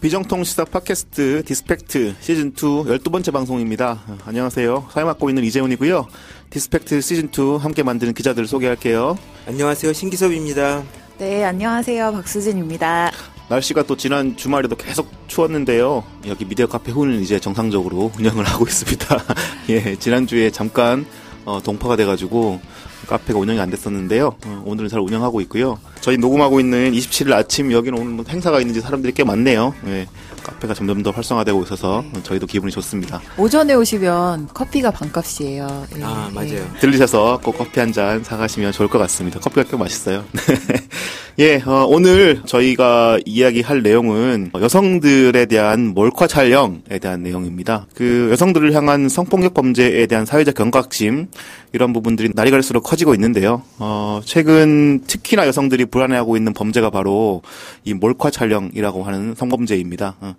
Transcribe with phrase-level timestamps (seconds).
[0.00, 4.00] 비정통 시사 팟캐스트 디스팩트 시즌 2 12번째 방송입니다.
[4.24, 4.88] 안녕하세요.
[4.92, 6.06] 사회 맡고 있는 이재훈이고요.
[6.50, 9.18] 디스팩트 시즌 2 함께 만드는 기자들 소개할게요.
[9.48, 9.92] 안녕하세요.
[9.92, 10.84] 신기섭입니다.
[11.18, 12.12] 네, 안녕하세요.
[12.12, 13.10] 박수진입니다.
[13.48, 16.04] 날씨가 또 지난 주말에도 계속 추웠는데요.
[16.28, 19.24] 여기 미디어 카페 후는 이제 정상적으로 운영을 하고 있습니다.
[19.70, 21.06] 예, 지난주에 잠깐
[21.48, 22.60] 어, 동파가 돼가지고
[23.06, 24.36] 카페가 운영이 안 됐었는데요.
[24.44, 25.78] 어, 오늘은 잘 운영하고 있고요.
[26.02, 29.74] 저희 녹음하고 있는 27일 아침 여기는 오늘 뭐 행사가 있는지 사람들이 꽤 많네요.
[29.86, 30.06] 예,
[30.48, 33.20] 카페가 점점 더 활성화되고 있어서 저희도 기분이 좋습니다.
[33.36, 35.86] 오전에 오시면 커피가 반값이에요.
[35.98, 36.54] 예, 아, 맞아요.
[36.54, 36.64] 예.
[36.80, 39.40] 들리셔서 꼭 커피 한 잔 사가시면 좋을 것 같습니다.
[39.40, 40.24] 커피가 꽤 맛있어요.
[41.40, 47.86] 예, 어, 오늘 저희가 이야기할 내용은 여성들에 대한 몰카 촬영에 대한 내용입니다.
[47.94, 51.28] 그 여성들을 향한 성폭력 범죄에 대한 사회적 경각심
[51.72, 53.62] 이런 부분들이 날이 갈수록 커지고 있는데요.
[53.78, 57.42] 어, 최근 특히나 여성들이 불안해하고 있는 범죄가 바로
[57.84, 60.16] 이 몰카 촬영이라고 하는 성범죄입니다.
[60.20, 60.34] 어.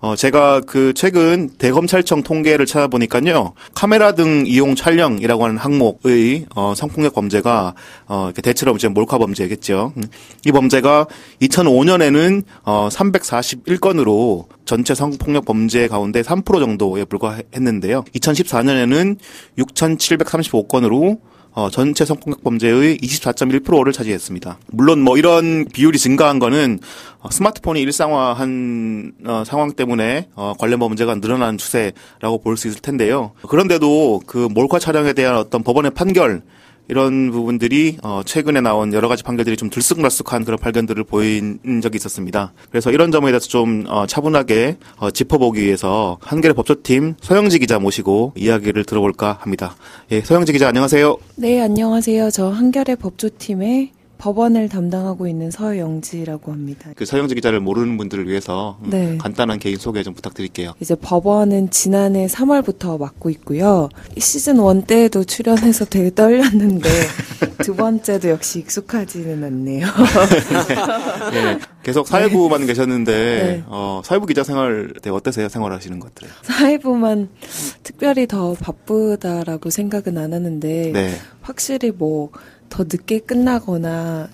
[0.00, 3.54] 어, 제가 그 최근 대검찰청 통계를 찾아보니까요.
[3.74, 7.74] 카메라 등 이용 촬영이라고 하는 항목의 어, 성폭력 범죄가
[8.06, 9.94] 어, 대체로 이제 몰카 범죄겠죠.
[10.44, 11.06] 이 범죄가
[11.40, 18.04] 2005년에는 어, 341건으로 전체 성폭력 범죄 가운데 3% 정도에 불과했는데요.
[18.14, 19.16] 2014년에는
[19.58, 21.18] 6,735건으로
[21.56, 24.58] 어, 전체 성폭력 범죄의 24.1%를 차지했습니다.
[24.72, 26.78] 물론 뭐 이런 비율이 증가한 거는
[27.20, 33.32] 어, 스마트폰이 일상화한 어, 상황 때문에 어, 관련 범죄가 늘어나는 추세라고 볼 수 있을 텐데요.
[33.48, 36.42] 그런데도 그 몰카 촬영에 대한 어떤 법원의 판결
[36.88, 42.52] 이런 부분들이 어 최근에 나온 여러 가지 판결들이 좀 들쑥날쑥한 그런 발견들을 보인 적이 있었습니다.
[42.70, 48.32] 그래서 이런 점에 대해서 좀 어 차분하게 어 짚어보기 위해서 한겨레 법조팀 서영지 기자 모시고
[48.36, 49.76] 이야기를 들어볼까 합니다.
[50.12, 51.16] 예, 서영지 기자 안녕하세요.
[51.36, 52.30] 네, 안녕하세요.
[52.30, 56.90] 저 한겨레 법조팀의 법원을 담당하고 있는 서영지라고 합니다.
[56.96, 59.18] 그 서영지 기자를 모르는 분들을 위해서 음, 네.
[59.18, 60.72] 간단한 개인 소개 좀 부탁드릴게요.
[60.80, 63.88] 이제 법원은 지난해 3월부터 맡고 있고요.
[64.18, 66.88] 시즌 1 때에도 출연해서 되게 떨렸는데
[67.62, 69.86] 두 번째도 역시 익숙하지는 않네요.
[71.32, 72.66] 네, 계속 사회부만 네.
[72.66, 73.64] 계셨는데 네.
[73.66, 75.48] 어, 사회부 기자 생활 되게 어떠세요?
[75.48, 76.28] 생활하시는 것들?
[76.42, 77.28] 사회부만
[77.82, 81.14] 특별히 더 바쁘다라고 생각은 안 하는데 네.
[81.42, 82.30] 확실히 뭐
[82.68, 84.28] 더 늦게 끝나거나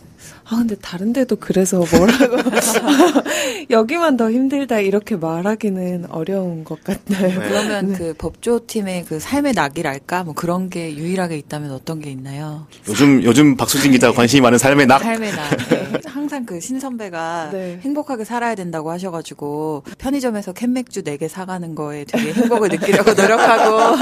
[0.52, 2.36] 아 근데 다른 데도 그래서 뭐라고
[3.70, 7.28] 여기만 더 힘들다 이렇게 말하기는 어려운 것 같아요.
[7.28, 7.34] 네.
[7.34, 7.98] 그러면 네.
[7.98, 12.66] 그 법조팀의 그 삶의 낙이랄까 뭐 그런 게 유일하게 있다면 어떤 게 있나요?
[12.88, 14.98] 요즘 요즘 박수진 기자 관심이 많은 삶의 낙.
[15.00, 15.56] 삶의 낙.
[15.68, 15.92] 네.
[16.06, 17.80] 항상 그 신 선배가 네.
[17.82, 23.96] 행복하게 살아야 된다고 하셔가지고 편의점에서 캔맥주 4개 사가는 거에 되게 행복을 느끼려고 노력하고.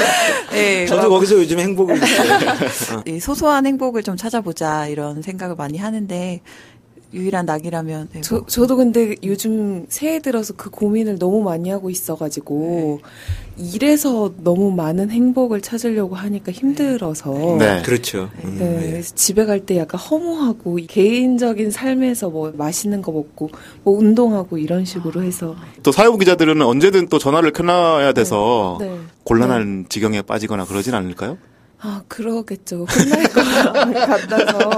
[0.52, 2.00] 네, 저도 거기서 요즘 행복을
[3.06, 6.40] 이 소소한 행복을 좀 찾아보자 이런 생각을 많이 하는 데
[7.14, 8.08] 유일한 낙이라면.
[8.12, 8.46] 네, 저, 뭐.
[8.46, 13.00] 저도 근데 요즘 새해 들어서 그 고민을 너무 많이 하고 있어가지고,
[13.56, 13.64] 네.
[13.74, 17.56] 일에서 너무 많은 행복을 찾으려고 하니까 힘들어서.
[17.58, 18.28] 네, 그렇죠.
[18.36, 18.90] 네, 음, 네.
[18.90, 23.50] 그래서 집에 갈 때 약간 허무하고, 개인적인 삶에서 뭐 맛있는 거 먹고,
[23.84, 25.54] 뭐 운동하고 이런 식으로 해서.
[25.82, 28.90] 또 사회부 기자들은 언제든 또 전화를 켜놔야 돼서, 네.
[28.90, 28.98] 네.
[29.24, 31.38] 곤란한 지경에 빠지거나 그러진 않을까요?
[31.80, 32.86] 아, 그러겠죠.
[32.86, 33.44] 끝날 것
[34.06, 34.70] 같아서.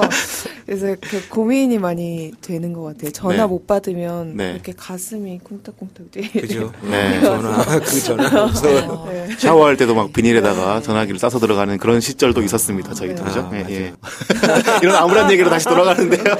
[0.67, 3.11] 그래서 그 고민이 많이 되는 것 같아요.
[3.13, 3.47] 전화 네.
[3.47, 4.53] 못 받으면 네.
[4.53, 6.71] 이렇게 가슴이 쿵딱쿵딱 뛰 그죠.
[6.85, 7.21] 네.
[7.23, 9.07] 전화, 그 전화 없어.
[9.11, 9.29] 네.
[9.39, 10.83] 샤워할 때도 막 비닐에다가 네.
[10.83, 12.93] 전화기를 싸서 들어가는 그런 시절도 있었습니다.
[12.93, 13.25] 저희도.
[13.25, 13.29] 네.
[13.29, 13.51] 그죠?
[13.51, 13.93] 아, 예, 예.
[14.83, 16.37] 이런 아무런 얘기로 다시 돌아가는데요.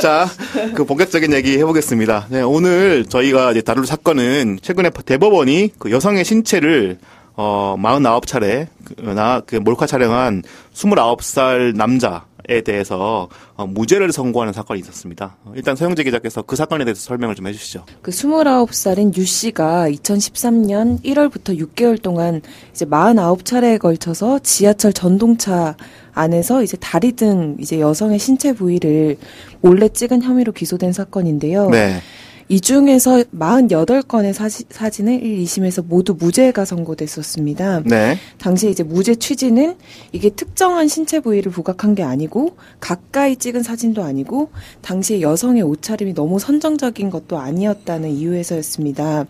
[0.00, 0.26] 자,
[0.74, 2.28] 그 본격적인 얘기 해보겠습니다.
[2.30, 6.98] 네, 오늘 저희가 이제 다룰 사건은 최근에 대법원이 그 여성의 신체를
[7.40, 10.42] 어, 49차례, 그, 나, 그 몰카 촬영한
[10.74, 15.36] 29살 남자에 대해서 어, 무죄를 선고하는 사건이 있었습니다.
[15.54, 17.84] 일단 서영재 기자께서 그 사건에 대해서 설명을 좀 해주시죠.
[18.02, 25.76] 그 29살인 유 씨가 2013년 1월부터 6개월 동안 이제 49차례에 걸쳐서 지하철 전동차
[26.14, 29.16] 안에서 이제 다리 등 이제 여성의 신체 부위를
[29.60, 31.70] 몰래 찍은 혐의로 기소된 사건인데요.
[31.70, 32.00] 네.
[32.50, 37.82] 이 중에서 48건의 사시, 사진을 1, 2심에서 모두 무죄가 선고됐었습니다.
[37.84, 38.16] 네.
[38.38, 39.76] 당시 이제 무죄 취지는
[40.12, 44.50] 이게 특정한 신체 부위를 부각한 게 아니고 가까이 찍은 사진도 아니고
[44.80, 49.26] 당시에 여성의 옷차림이 너무 선정적인 것도 아니었다는 이유에서였습니다.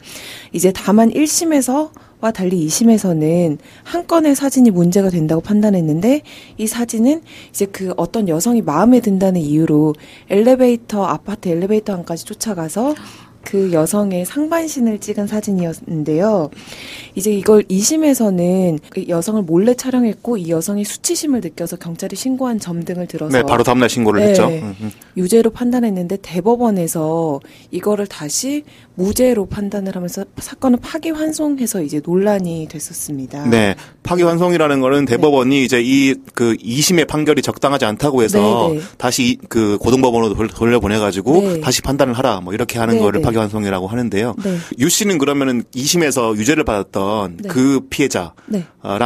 [0.52, 6.22] 이제 다만 1심에서 와 달리 2심에서는 한 건의 사진이 문제가 된다고 판단했는데
[6.56, 9.94] 이 사진은 이제 그 어떤 여성이 마음에 든다는 이유로
[10.28, 12.94] 엘리베이터 아파트 엘리베이터 안까지 쫓아가서
[13.42, 16.50] 그 여성의 상반신을 찍은 사진이었는데요.
[17.14, 23.06] 이제 이걸 2심에서는 그 여성을 몰래 촬영했고 이 여성이 수치심을 느껴서 경찰에 신고한 점 등을
[23.06, 24.50] 들어서 네, 바로 다음날 신고를 네, 했죠.
[25.16, 28.64] 유죄로 판단했는데 대법원에서 이거를 다시
[28.98, 33.46] 무죄로 판단을 하면서 사건을 파기환송해서 이제 논란이 됐었습니다.
[33.46, 33.76] 네.
[34.02, 35.64] 파기환송이라는 거는 대법원이 네.
[35.64, 38.80] 이제 이 그 2심의 판결이 적당하지 않다고 해서 네네.
[38.80, 38.86] 네.
[38.96, 41.60] 다시 그 고등법원으로 돌려보내 가지고 네.
[41.60, 43.04] 다시 판단을 하라 뭐 이렇게 하는 네네.
[43.04, 43.24] 거를 네.
[43.24, 44.34] 파기환송이라고 하는데요.
[44.44, 44.56] 네.
[44.78, 47.48] 유 씨는 그러면은 2심에서 유죄를 받았던 네.
[47.48, 48.32] 그 피해자랑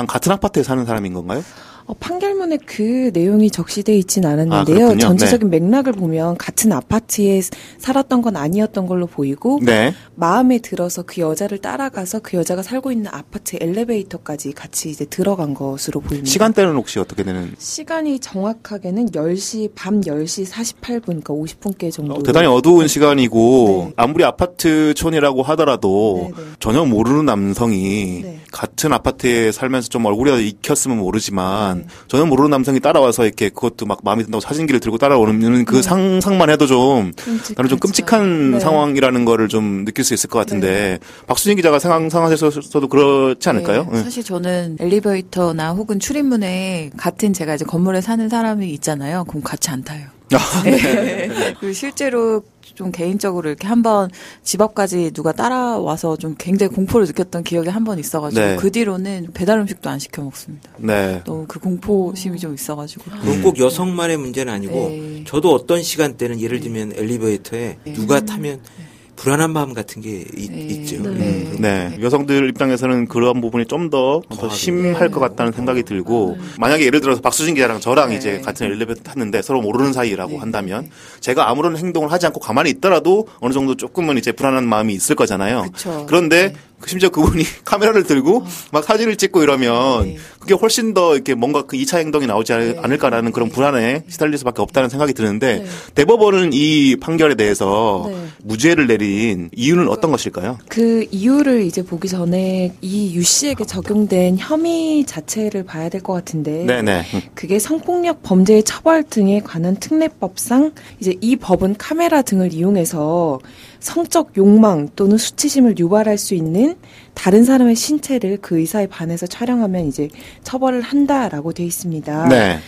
[0.08, 1.42] 같은 아파트에 사는 사람인 건가요?
[1.84, 4.90] 어, 판결문에 그 내용이 적시돼 있진 않았는데요.
[4.90, 5.60] 아, 전체적인 네.
[5.60, 7.40] 맥락을 보면 같은 아파트에
[7.78, 9.94] 살았던 건 아니었던 걸로 보이고 네.
[10.14, 16.00] 마음에 들어서 그 여자를 따라가서 그 여자가 살고 있는 아파트 엘리베이터까지 같이 이제 들어간 것으로
[16.00, 16.30] 보입니다.
[16.30, 17.52] 시간대는 혹시 어떻게 되는?
[17.58, 22.14] 시간이 정확하게는 10시 밤 10시 48분 그러니까 50분께 정도.
[22.14, 23.92] 어, 대단히 어두운 시간이고 네.
[23.96, 26.48] 아무리 아파트촌이라고 하더라도 네네.
[26.48, 26.52] 네.
[26.60, 28.40] 전혀 모르는 남성이 네.
[28.52, 31.86] 같은 아파트에 살면서 좀 얼굴이 익혔으면 모르지만 네.
[32.08, 35.82] 전혀 모르는 남성이 따라와서 이렇게 그것도 막 마음에 든다고 사진기를 들고 따라오는 그 네.
[35.82, 37.54] 상상만 해도 좀 끔찍하죠.
[37.56, 38.60] 나는 좀 끔찍한 네.
[38.60, 40.98] 상황이라는 거를 좀 느낄 수 있을 것 같은데 네.
[41.26, 43.88] 박수진 기자가 상상하셔서도 그렇지 않을까요?
[43.92, 44.02] 네.
[44.02, 49.24] 사실 저는 엘리베이터나 혹은 출입문에 같은 제가 이제 건물에 사는 사람이 있잖아요.
[49.24, 50.06] 그럼 같이 안 타요.
[50.32, 51.28] 아, 네.
[51.60, 52.42] 그 실제로
[52.82, 54.10] 좀 개인적으로 이렇게 한번
[54.42, 58.56] 집 앞까지 누가 따라와서 좀 굉장히 공포를 느꼈던 기억이 한 번 있어가지고 네.
[58.56, 60.70] 그 뒤로는 배달 음식도 안 시켜 먹습니다.
[60.78, 61.20] 네.
[61.24, 63.04] 너무 그 공포심이 좀 있어가지고.
[63.10, 65.24] 그건 꼭 여성만의 문제는 아니고 네.
[65.26, 67.92] 저도 어떤 시간대는 예를 들면 엘리베이터에 네.
[67.92, 68.84] 누가 타면 네.
[69.22, 70.84] 불안한 마음 같은 게 있, 네.
[70.84, 71.08] 죠 네.
[71.10, 71.96] 음, 네.
[72.02, 76.44] 여성들 입장에서는 그런 부분이 좀 더 더 심할 것 같다는 생각이 들고 네.
[76.58, 78.16] 만약에 예를 들어서 박수진 기자랑 저랑 네.
[78.16, 80.38] 이제 같은 엘리베이터 탔는데 서로 모르는 사이라고 네.
[80.38, 80.90] 한다면
[81.20, 85.66] 제가 아무런 행동을 하지 않고 가만히 있더라도 어느 정도 조금은 이제 불안한 마음이 있을 거잖아요.
[85.72, 86.04] 그쵸.
[86.08, 86.54] 그런데
[86.86, 88.46] 심지어 그분이 카메라를 들고 어.
[88.72, 90.16] 막 사진을 찍고 이러면 네.
[90.38, 92.76] 그게 훨씬 더 이렇게 뭔가 그 2차 행동이 나오지 네.
[92.82, 95.66] 않을까라는 그런 불안에 시달릴 수밖에 없다는 생각이 드는데 네.
[95.94, 98.16] 대법원은 이 판결에 대해서 네.
[98.44, 100.58] 무죄를 내린 이유는 어떤 것일까요?
[100.68, 106.64] 그 이유를 이제 보기 전에 이 유 씨에게 적용된 혐의 자체를 봐야 될 것 같은데
[106.64, 106.82] 네네.
[107.02, 107.30] 네.
[107.34, 113.38] 그게 성폭력 범죄의 처벌 등에 관한 특례법상 이제 이 법은 카메라 등을 이용해서
[113.82, 116.76] 성적 욕망 또는 수치심을 유발할 수 있는
[117.14, 120.08] 다른 사람의 신체를 그 의사에 반해서 촬영하면 이제
[120.44, 122.28] 처벌을 한다라고 돼 있습니다.
[122.28, 122.58] 네.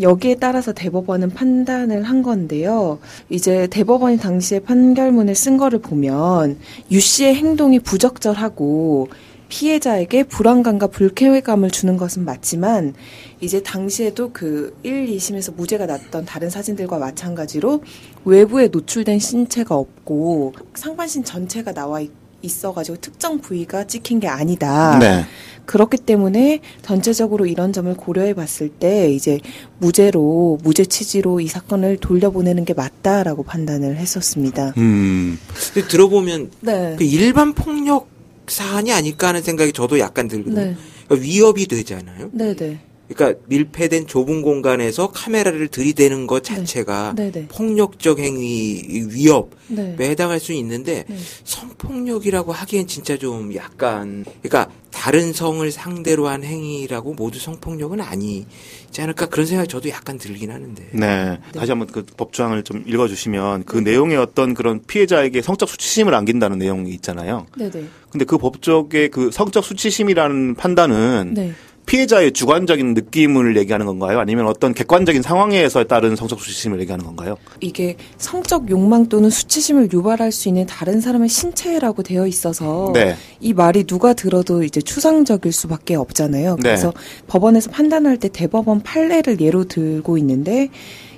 [0.00, 2.98] 여기에 따라서 대법원은 판단을 한 건데요.
[3.28, 6.58] 이제 대법원이 당시에 판결문을 쓴 거를 보면
[6.90, 9.08] 유 씨의 행동이 부적절하고
[9.52, 12.94] 피해자에게 불안감과 불쾌감을 주는 것은 맞지만
[13.42, 17.82] 이제 당시에도 그 1, 2심에서 무죄가 났던 다른 사진들과 마찬가지로
[18.24, 22.00] 외부에 노출된 신체가 없고 상반신 전체가 나와
[22.40, 24.98] 있어가지고 특정 부위가 찍힌 게 아니다.
[24.98, 25.26] 네.
[25.66, 29.38] 그렇기 때문에 전체적으로 이런 점을 고려해 봤을 때 이제
[29.78, 34.72] 무죄로 무죄 취지로 이 사건을 돌려보내는 게 맞다라고 판단을 했었습니다.
[34.78, 35.38] 음.
[35.72, 36.96] 근데 들어보면 네.
[36.98, 38.11] 그 일반 폭력
[38.52, 40.64] 사안이 아닐까 하는 생각이 저도 약간 들거든요.
[40.64, 40.76] 네.
[41.08, 42.30] 그러니까 위협이 되잖아요.
[42.32, 42.54] 네네.
[42.54, 42.80] 네.
[43.12, 46.54] 그러니까 밀폐된 좁은 공간에서 카메라를 들이대는 것 네.
[46.54, 47.30] 자체가 네.
[47.30, 47.46] 네.
[47.48, 49.96] 폭력적 행위, 위협에 네.
[49.98, 51.16] 해당할 수 있는데 네.
[51.44, 54.72] 성폭력이라고 하기엔 진짜 좀 약간 그러니까
[55.02, 60.90] 다른 성을 상대로 한 행위라고 모두 성폭력은 아니지 않을까 그런 생각이 저도 약간 들긴 하는데.
[60.92, 61.00] 네.
[61.00, 61.38] 네.
[61.52, 66.92] 다시 한번 그 법조항을 좀 읽어주시면 그 내용의 어떤 그런 피해자에게 성적 수치심을 안긴다는 내용이
[66.94, 67.48] 있잖아요.
[67.58, 67.84] 네네.
[68.10, 71.52] 근데 그 법적의 그 성적 수치심이라는 판단은 네.
[71.92, 74.18] 피해자의 주관적인 느낌을 얘기하는 건가요?
[74.18, 77.36] 아니면 어떤 객관적인 상황에서 따른 성적 수치심을 얘기하는 건가요?
[77.60, 83.14] 이게 성적 욕망 또는 수치심을 유발할 수 있는 다른 사람의 신체라고 되어 있어서 네.
[83.40, 86.56] 이 말이 누가 들어도 이제 추상적일 수밖에 없잖아요.
[86.56, 86.62] 네.
[86.62, 87.24] 그래서 네.
[87.26, 90.70] 법원에서 판단할 때 대법원 판례를 예로 들고 있는데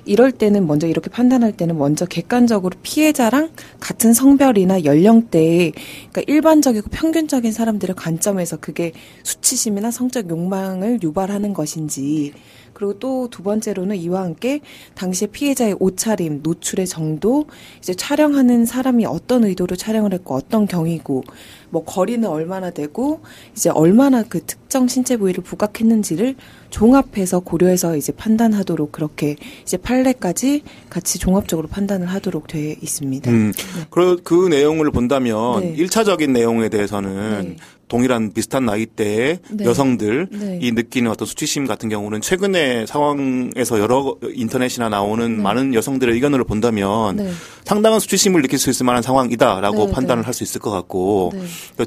[0.05, 5.73] 이럴 때는 먼저 이렇게 판단할 때는 먼저 객관적으로 피해자랑 같은 성별이나 연령대의
[6.11, 8.91] 그러니까 일반적이고 평균적인 사람들의 관점에서 그게
[9.23, 12.33] 수치심이나 성적 욕망을 유발하는 것인지
[12.75, 14.61] 그리고 또 두 번째로는 이와 함께
[14.93, 17.45] 당시에 피해자의 옷차림, 노출의 정도,
[17.79, 21.23] 이제 촬영하는 사람이 어떤 의도로 촬영을 했고 어떤 경위고
[21.69, 23.21] 뭐 거리는 얼마나 되고
[23.53, 26.35] 이제 얼마나 그 특정 신체 부위를 부각했는지를
[26.69, 33.31] 종합해서 고려해서 이제 판단하도록 그렇게 이제 판례까지 같이 종합적으로 판단을 하도록 돼 있습니다.
[33.31, 33.85] 음, 네.
[33.89, 35.75] 그, 그 내용을 본다면 네.
[35.75, 37.55] 1차적인 내용에 대해서는 네.
[37.87, 39.65] 동일한 비슷한 나이대의 네.
[39.65, 40.71] 여성들이 네.
[40.71, 45.43] 느끼는 어떤 수치심 같은 경우는 최근의 상황에서 여러 인터넷이나 나오는 네.
[45.43, 47.31] 많은 여성들의 의견을 본다면 네.
[47.63, 50.25] 상당한 수치심을 느낄 수 있을 만한 상황이다라고 네, 판단을 네.
[50.25, 51.33] 할수 있을 것 같고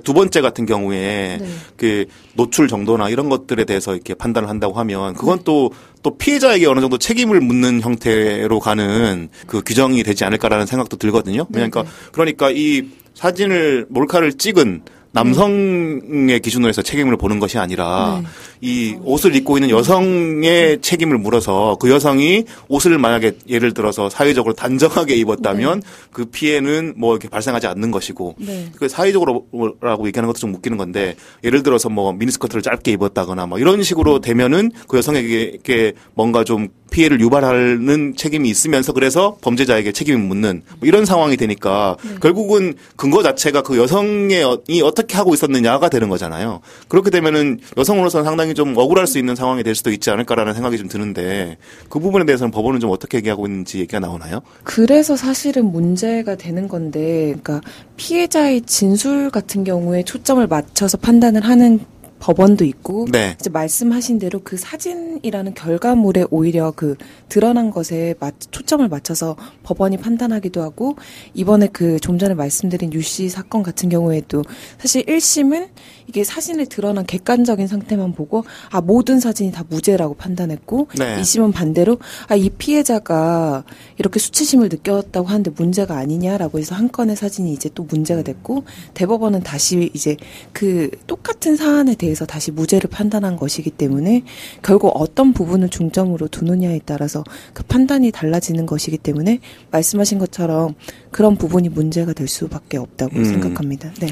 [0.05, 1.41] 두 번째 같은 경우에
[1.77, 6.99] 그 노출 정도나 이런 것들에 대해서 이렇게 판단을 한다고 하면 그건 또또 피해자에게 어느 정도
[6.99, 11.47] 책임을 묻는 형태로 가는 그 규정이 되지 않을까라는 생각도 들거든요.
[11.47, 18.29] 그러니까 그러니까 이 사진을 몰카를 찍은 남성의 기준으로 해서 책임을 보는 것이 아니라 네.
[18.61, 25.15] 이 옷을 입고 있는 여성의 책임을 물어서 그 여성이 옷을 만약에 예를 들어서 사회적으로 단정하게
[25.17, 25.87] 입었다면 네.
[26.13, 28.71] 그 피해는 뭐 이렇게 발생하지 않는 것이고 네.
[28.77, 33.83] 그 사회적으로라고 얘기하는 것도 좀 웃기는 건데 예를 들어서 뭐 미니스커트를 짧게 입었다거나 뭐 이런
[33.83, 40.89] 식으로 되면은 그 여성에게 뭔가 좀 피해를 유발하는 책임이 있으면서 그래서 범죄자에게 책임을 묻는 뭐
[40.89, 42.17] 이런 상황이 되니까 네.
[42.21, 44.43] 결국은 근거 자체가 그 여성이
[44.83, 46.61] 어떻게 하고 있었느냐가 되는 거잖아요.
[46.89, 50.89] 그렇게 되면은 여성으로서는 상당히 좀 억울할 수 있는 상황이 될 수도 있지 않을까라는 생각이 좀
[50.89, 54.41] 드는데 그 부분에 대해서는 법원은 좀 어떻게 얘기하고 있는지 얘기가 나오나요?
[54.65, 57.61] 그래서 사실은 문제가 되는 건데, 그러니까
[57.97, 61.81] 피해자의 진술 같은 경우에 초점을 맞춰서 판단을 하는
[62.21, 63.37] 법원도 있고 네.
[63.39, 66.97] 이제 말씀하신 대로 그 사진이라는 결과물에 오히려 그
[67.29, 70.97] 드러난 것에 맞, 초점을 맞춰서 법원이 판단하기도 하고
[71.35, 74.43] 이번에 그 좀 전에 말씀드린 유 씨 사건 같은 경우에도
[74.79, 75.69] 사실 1심은
[76.09, 81.21] 이게 사진에 드러난 객관적인 상태만 보고 아 모든 사진이 다 무죄라고 판단했고 네.
[81.21, 83.65] 2심은 반대로 아 이 피해자가
[83.99, 89.43] 이렇게 수치심을 느꼈다고 하는데 문제가 아니냐라고 해서 한 건의 사진이 이제 또 문제가 됐고 대법원은
[89.43, 90.17] 다시 이제
[90.53, 94.23] 그 똑같은 사안에 대해 대해서 다시 무죄를 판단한 것이기 때문에
[94.63, 97.23] 결국 어떤 부분을 중점으로 두느냐에 따라서
[97.53, 100.75] 그 판단이 달라지는 것이기 때문에 말씀하신 것처럼
[101.11, 103.25] 그런 부분이 문제가 될 수밖에 없다고 음.
[103.25, 103.93] 생각합니다.
[104.01, 104.09] 네.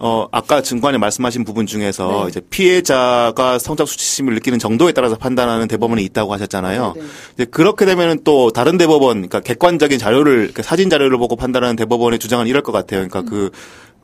[0.00, 2.28] 어, 아까 증권에 말씀하신 부분 중에서 네.
[2.28, 6.92] 이제 피해자가 성적 수치심을 느끼는 정도에 따라서 판단하는 대법원이 있다고 하셨잖아요.
[6.96, 7.06] 네, 네.
[7.34, 12.18] 이제 그렇게 되면은 또 다른 대법원, 그러니까 객관적인 자료를, 그러니까 사진 자료를 보고 판단하는 대법원의
[12.18, 13.06] 주장은 이럴 것 같아요.
[13.06, 13.26] 그러니까 음.
[13.26, 13.50] 그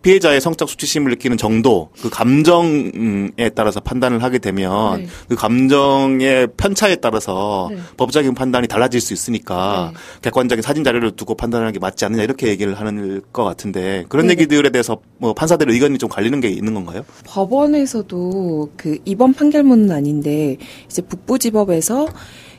[0.03, 5.07] 피해자의 성적 수치심을 느끼는 정도, 그 감정에 따라서 판단을 하게 되면 네.
[5.29, 7.79] 그 감정의 편차에 따라서 네.
[7.97, 10.21] 법적인 판단이 달라질 수 있으니까 네.
[10.23, 14.33] 객관적인 사진 자료를 두고 판단하는 게 맞지 않느냐 이렇게 얘기를 하는 것 같은데 그런 네.
[14.33, 17.05] 얘기들에 대해서 뭐 판사들의 의견이 좀 갈리는 게 있는 건가요?
[17.25, 22.09] 법원에서도 그 이번 판결문은 아닌데 이제 북부지법에서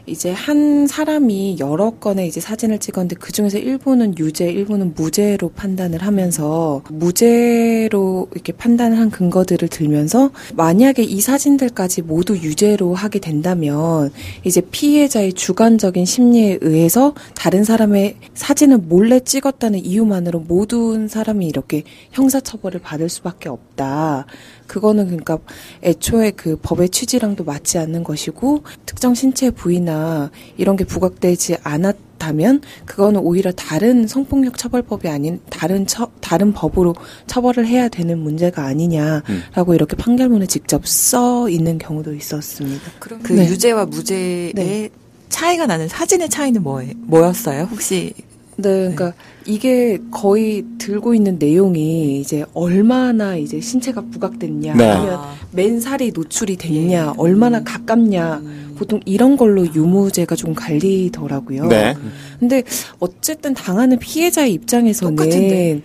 [0.05, 6.01] 이제 한 사람이 여러 건의 이제 사진을 찍었는데 그 중에서 일부는 유죄, 일부는 무죄로 판단을
[6.01, 14.11] 하면서 무죄로 이렇게 판단을 한 근거들을 들면서 만약에 이 사진들까지 모두 유죄로 하게 된다면
[14.43, 22.79] 이제 피해자의 주관적인 심리에 의해서 다른 사람의 사진을 몰래 찍었다는 이유만으로 모든 사람이 이렇게 형사처벌을
[22.81, 24.25] 받을 수밖에 없다.
[24.71, 25.37] 그거는 그러니까
[25.83, 33.19] 애초에 그 법의 취지랑도 맞지 않는 것이고 특정 신체 부위나 이런 게 부각되지 않았다면 그거는
[33.19, 36.95] 오히려 다른 성폭력 처벌법이 아닌 다른 처, 다른 법으로
[37.27, 39.75] 처벌을 해야 되는 문제가 아니냐라고 음.
[39.75, 42.91] 이렇게 판결문에 직접 써 있는 경우도 있었습니다.
[42.99, 43.49] 그럼 그 네.
[43.49, 44.89] 유죄와 무죄의 네.
[45.27, 47.63] 차이가 나는 사진의 차이는 뭐, 뭐였어요?
[47.69, 48.13] 혹시
[48.55, 49.15] 네, 그러니까 네.
[49.45, 54.89] 이게 거의 들고 있는 내용이 이제 얼마나 이제 신체가 부각됐냐, 네.
[54.89, 55.19] 아니면
[55.51, 57.13] 맨살이 노출이 됐냐, 네.
[57.17, 58.75] 얼마나 가깝냐, 음.
[58.77, 61.67] 보통 이런 걸로 유무죄가 좀 갈리더라고요.
[61.67, 61.95] 네.
[62.39, 62.63] 근데
[62.99, 65.81] 어쨌든 당하는 피해자의 입장에서는 똑같은데.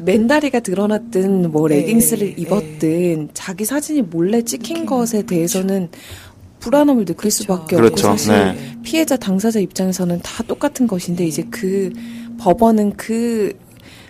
[0.00, 1.76] 맨다리가 드러났든 뭐 네.
[1.76, 2.34] 레깅스를 네.
[2.36, 5.88] 입었든 자기 사진이 몰래 찍힌 것에 대해서는
[6.58, 7.42] 불안함을 느낄 그렇죠.
[7.42, 8.08] 수밖에 그렇죠.
[8.08, 8.76] 없고 사실 네.
[8.82, 11.92] 피해자 당사자 입장에서는 다 똑같은 것인데 이제 그
[12.38, 13.56] 법원은 그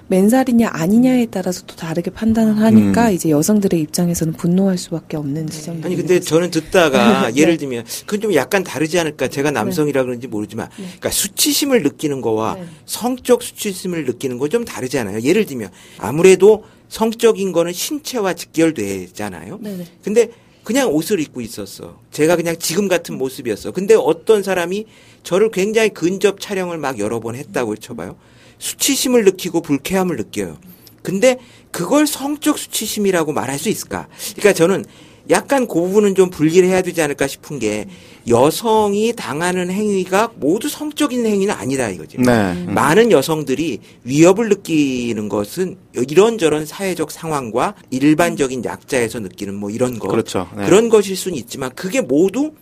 [0.09, 3.15] 맨살이냐 아니냐에 따라서 또 다르게 판단을 하니까 음.
[3.15, 7.41] 이제 여성들의 입장에서는 분노할 수밖에 없는 지점도 아니 근데 저는 듣다가 네.
[7.41, 9.55] 예를 들면 그건 좀 약간 다르지 않을까 제가 네.
[9.55, 10.85] 남성이라 그런지 모르지만 네.
[10.85, 12.65] 그러니까 수치심을 느끼는 거와 네.
[12.85, 19.87] 성적 수치심을 느끼는 거 좀 다르잖아요 예를 들면 아무래도 성적인 거는 신체와 직결되잖아요 네네.
[20.03, 20.29] 근데
[20.65, 22.01] 그냥 옷을 입고 있었어.
[22.11, 23.73] 제가 그냥 지금 같은 모습이었어.
[23.73, 24.87] 근데 어떤 사람이
[25.25, 28.17] 저를 굉장히 근접 촬영을 막 여러 번 했다고 쳐봐요.
[28.59, 30.59] 수치심을 느끼고 불쾌함을 느껴요.
[31.03, 31.39] 근데
[31.71, 34.07] 그걸 성적 수치심이라고 말할 수 있을까?
[34.37, 34.85] 그러니까 저는
[35.31, 37.87] 약간 그 부분은 좀 분리를 해야 되지 않을까 싶은 게
[38.29, 42.21] 여성이 당하는 행위가 모두 성적인 행위는 아니다 이거죠.
[42.21, 42.65] 네.
[42.67, 50.49] 많은 여성들이 위협을 느끼는 것은 이런저런 사회적 상황과 일반적인 약자에서 느끼는 뭐 이런 것 그렇죠.
[50.57, 50.67] 네.
[50.67, 52.53] 그런 것일 수는 있지만 그게 모두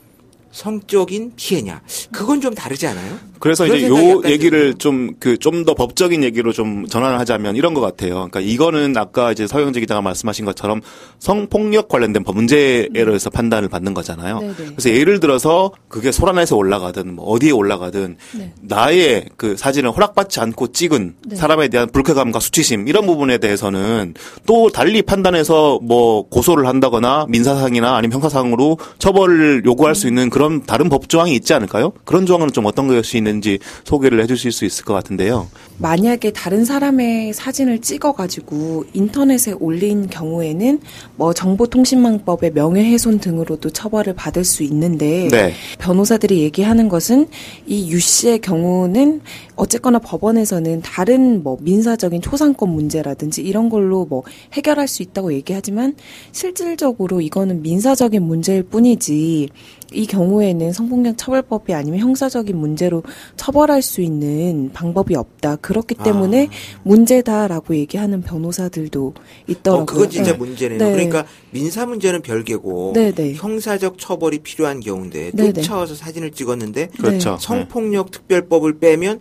[0.53, 1.81] 성적인 피해냐
[2.13, 3.19] 그건 좀 다르지 않아요?
[3.41, 7.81] 그래서 이제 요 얘기를 좀 그 좀 더 법적인 얘기로 좀 전환을 하자면 이런 것
[7.81, 8.15] 같아요.
[8.31, 10.81] 그러니까 이거는 아까 이제 서영재 기자가 말씀하신 것처럼
[11.19, 13.33] 성폭력 관련된 법 문제에서 음.
[13.33, 14.41] 판단을 받는 거잖아요.
[14.41, 14.55] 네네.
[14.77, 18.53] 그래서 예를 들어서 그게 소란에서 올라가든 뭐 어디에 올라가든 네.
[18.61, 21.37] 나의 그 사진을 허락받지 않고 찍은 네.
[21.37, 24.15] 사람에 대한 불쾌감과 수치심 이런 부분에 대해서는
[24.47, 29.95] 또 달리 판단해서 뭐 고소를 한다거나 민사상이나 아니면 형사상으로 처벌을 요구할 음.
[29.95, 31.93] 수 있는 그런 그런 다른 법 조항이 있지 않을까요?
[32.05, 35.47] 그런 조항은 좀 어떤 것이 있는지 소개를 해주실 수 있을 것 같은데요.
[35.79, 40.81] 만약에 다른 사람의 사진을 찍어가지고 인터넷에 올린 경우에는
[41.15, 45.53] 뭐 정보통신망법의 명예훼손 등으로도 처벌을 받을 수 있는데 네.
[45.79, 47.29] 변호사들이 얘기하는 것은
[47.67, 49.21] 이 유 씨의 경우는
[49.55, 54.23] 어쨌거나 법원에서는 다른 뭐 민사적인 초상권 문제라든지 이런 걸로 뭐
[54.55, 55.95] 해결할 수 있다고 얘기하지만
[56.33, 59.51] 실질적으로 이거는 민사적인 문제일 뿐이지
[59.95, 63.03] 이 경우에는 성폭력 처벌법이 아니면 형사적인 문제로
[63.37, 65.57] 처벌할 수 있는 방법이 없다.
[65.57, 66.81] 그렇기 때문에 아.
[66.83, 69.15] 문제다라고 얘기하는 변호사들도
[69.49, 69.83] 있더라고요.
[69.83, 70.39] 어, 그건 진짜 네.
[70.39, 70.79] 문제네요.
[70.79, 70.93] 네.
[70.93, 73.13] 그러니까 민사 문제는 별개고 네네.
[73.13, 73.35] 네.
[73.35, 75.53] 형사적 처벌이 필요한 경우인데 네, 네.
[75.53, 77.37] 쫓아와서 사진을 찍었는데 그렇죠.
[77.41, 79.21] 성폭력 특별법을 빼면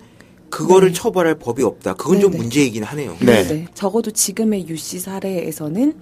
[0.50, 0.94] 그거를 네.
[0.94, 1.94] 처벌할 법이 없다.
[1.94, 2.22] 그건 네네.
[2.22, 3.16] 좀 문제이긴 하네요.
[3.22, 3.44] 네.
[3.48, 3.66] 네.
[3.74, 5.94] 적어도 지금의 유씨 사례에서는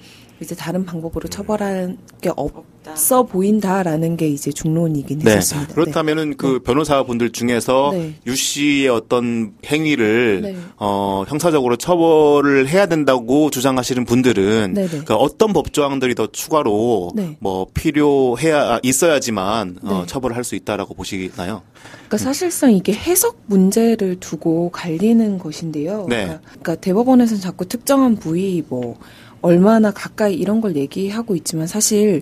[0.41, 5.31] 이제 다른 방법으로 처벌할 게 없어 보인다라는 게 이제 중론이긴 네.
[5.31, 5.74] 했었습니다.
[5.74, 6.60] 그렇다면은 그 네.
[6.60, 8.15] 변호사분들 중에서 네.
[8.25, 10.55] 유 씨의 어떤 행위를 네.
[10.77, 17.38] 어, 형사적으로 처벌을 해야 된다고 주장하시는 분들은 그 어떤 법조항들이 더 추가로 네.
[17.39, 21.62] 뭐 필요해야 있어야지만 어, 처벌을 할 수 있다라고 보시나요?
[22.08, 26.05] 그러니까 사실상 이게 해석 문제를 두고 갈리는 것인데요.
[26.05, 28.98] 그러니까, 그러니까 대법원에서는 자꾸 특정한 부위 뭐
[29.41, 32.22] 얼마나 가까이 이런 걸 얘기하고 있지만 사실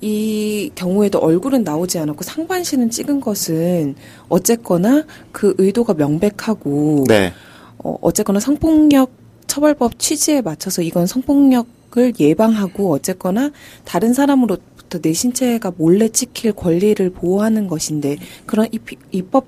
[0.00, 3.94] 이 경우에도 얼굴은 나오지 않았고 상반신은 찍은 것은
[4.28, 7.32] 어쨌거나 그 의도가 명백하고 네.
[7.78, 9.10] 어, 어쨌거나 성폭력
[9.46, 13.50] 처벌법 취지에 맞춰서 이건 성폭력을 예방하고 어쨌거나
[13.84, 18.16] 다른 사람으로부터 내 신체가 몰래 찍힐 권리를 보호하는 것인데
[18.46, 18.68] 그런
[19.10, 19.46] 입법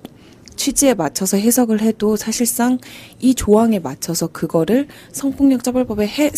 [0.57, 2.79] 취지에 맞춰서 해석을 해도 사실상
[3.21, 6.31] 이 조항에 맞춰서 그거를 성폭력 처벌법에 해,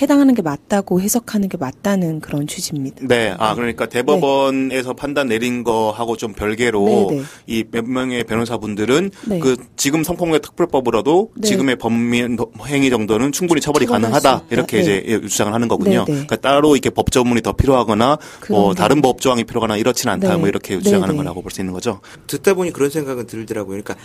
[0.00, 3.06] 해당하는 게 맞다고 해석하는 게 맞다는 그런 취지입니다.
[3.06, 3.34] 네.
[3.38, 4.96] 아, 그러니까 대법원에서 네.
[4.96, 7.22] 판단 내린 거하고 좀 별개로 네, 네.
[7.46, 9.38] 이몇 명의 변호사분들은 네.
[9.40, 11.48] 그 지금 성폭력 특별법으로도 네.
[11.48, 14.44] 지금의 범민 행위 정도는 충분히 처벌이 가능하다.
[14.50, 16.04] 이렇게 이제 주장을 하는 거군요.
[16.04, 18.18] 그러니까 따로 이렇게 법조문이 더 필요하거나
[18.50, 20.36] 뭐 다른 법 조항이 필요하거나 이렇지는 않다.
[20.38, 22.00] 뭐 이렇게 주장하는 거라고 볼 수 있는 거죠.
[22.26, 23.63] 듣다 보니 그런 생각은 들더라고요.
[23.66, 23.96] 그러니까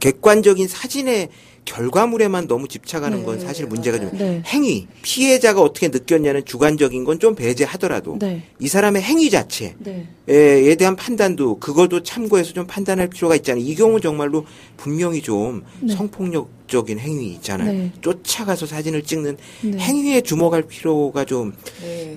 [0.00, 1.28] 객관적인 사진에
[1.64, 3.24] 결과물에만 너무 집착하는 네.
[3.24, 4.42] 건 사실 문제가 좀 네.
[4.46, 8.42] 행위 피해자가 어떻게 느꼈냐는 주관적인 건 좀 배제하더라도 네.
[8.58, 10.08] 이 사람의 행위 자체에 네.
[10.76, 13.62] 대한 판단도 그것도 참고해서 좀 판단할 필요가 있잖아요.
[13.62, 14.44] 이 경우 정말로
[14.76, 15.94] 분명히 좀 네.
[15.94, 17.70] 성폭력 적인 행위 있잖아요.
[17.70, 17.90] 네.
[18.00, 19.36] 쫓아가서 사진을 찍는
[19.78, 21.52] 행위에 주목할 필요가 좀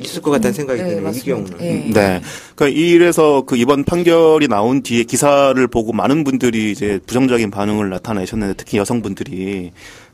[0.01, 1.11] 있을 것 같다는 생각이 드네요.
[1.11, 1.57] 이 경우는.
[1.91, 2.21] 네.
[2.55, 8.53] 그러니까 이래서 그 이번 판결이 나온 뒤에 기사를 보고 많은 분들이 이제 부정적인 반응을 나타내셨는데
[8.55, 9.71] 특히 여성분들이 분들이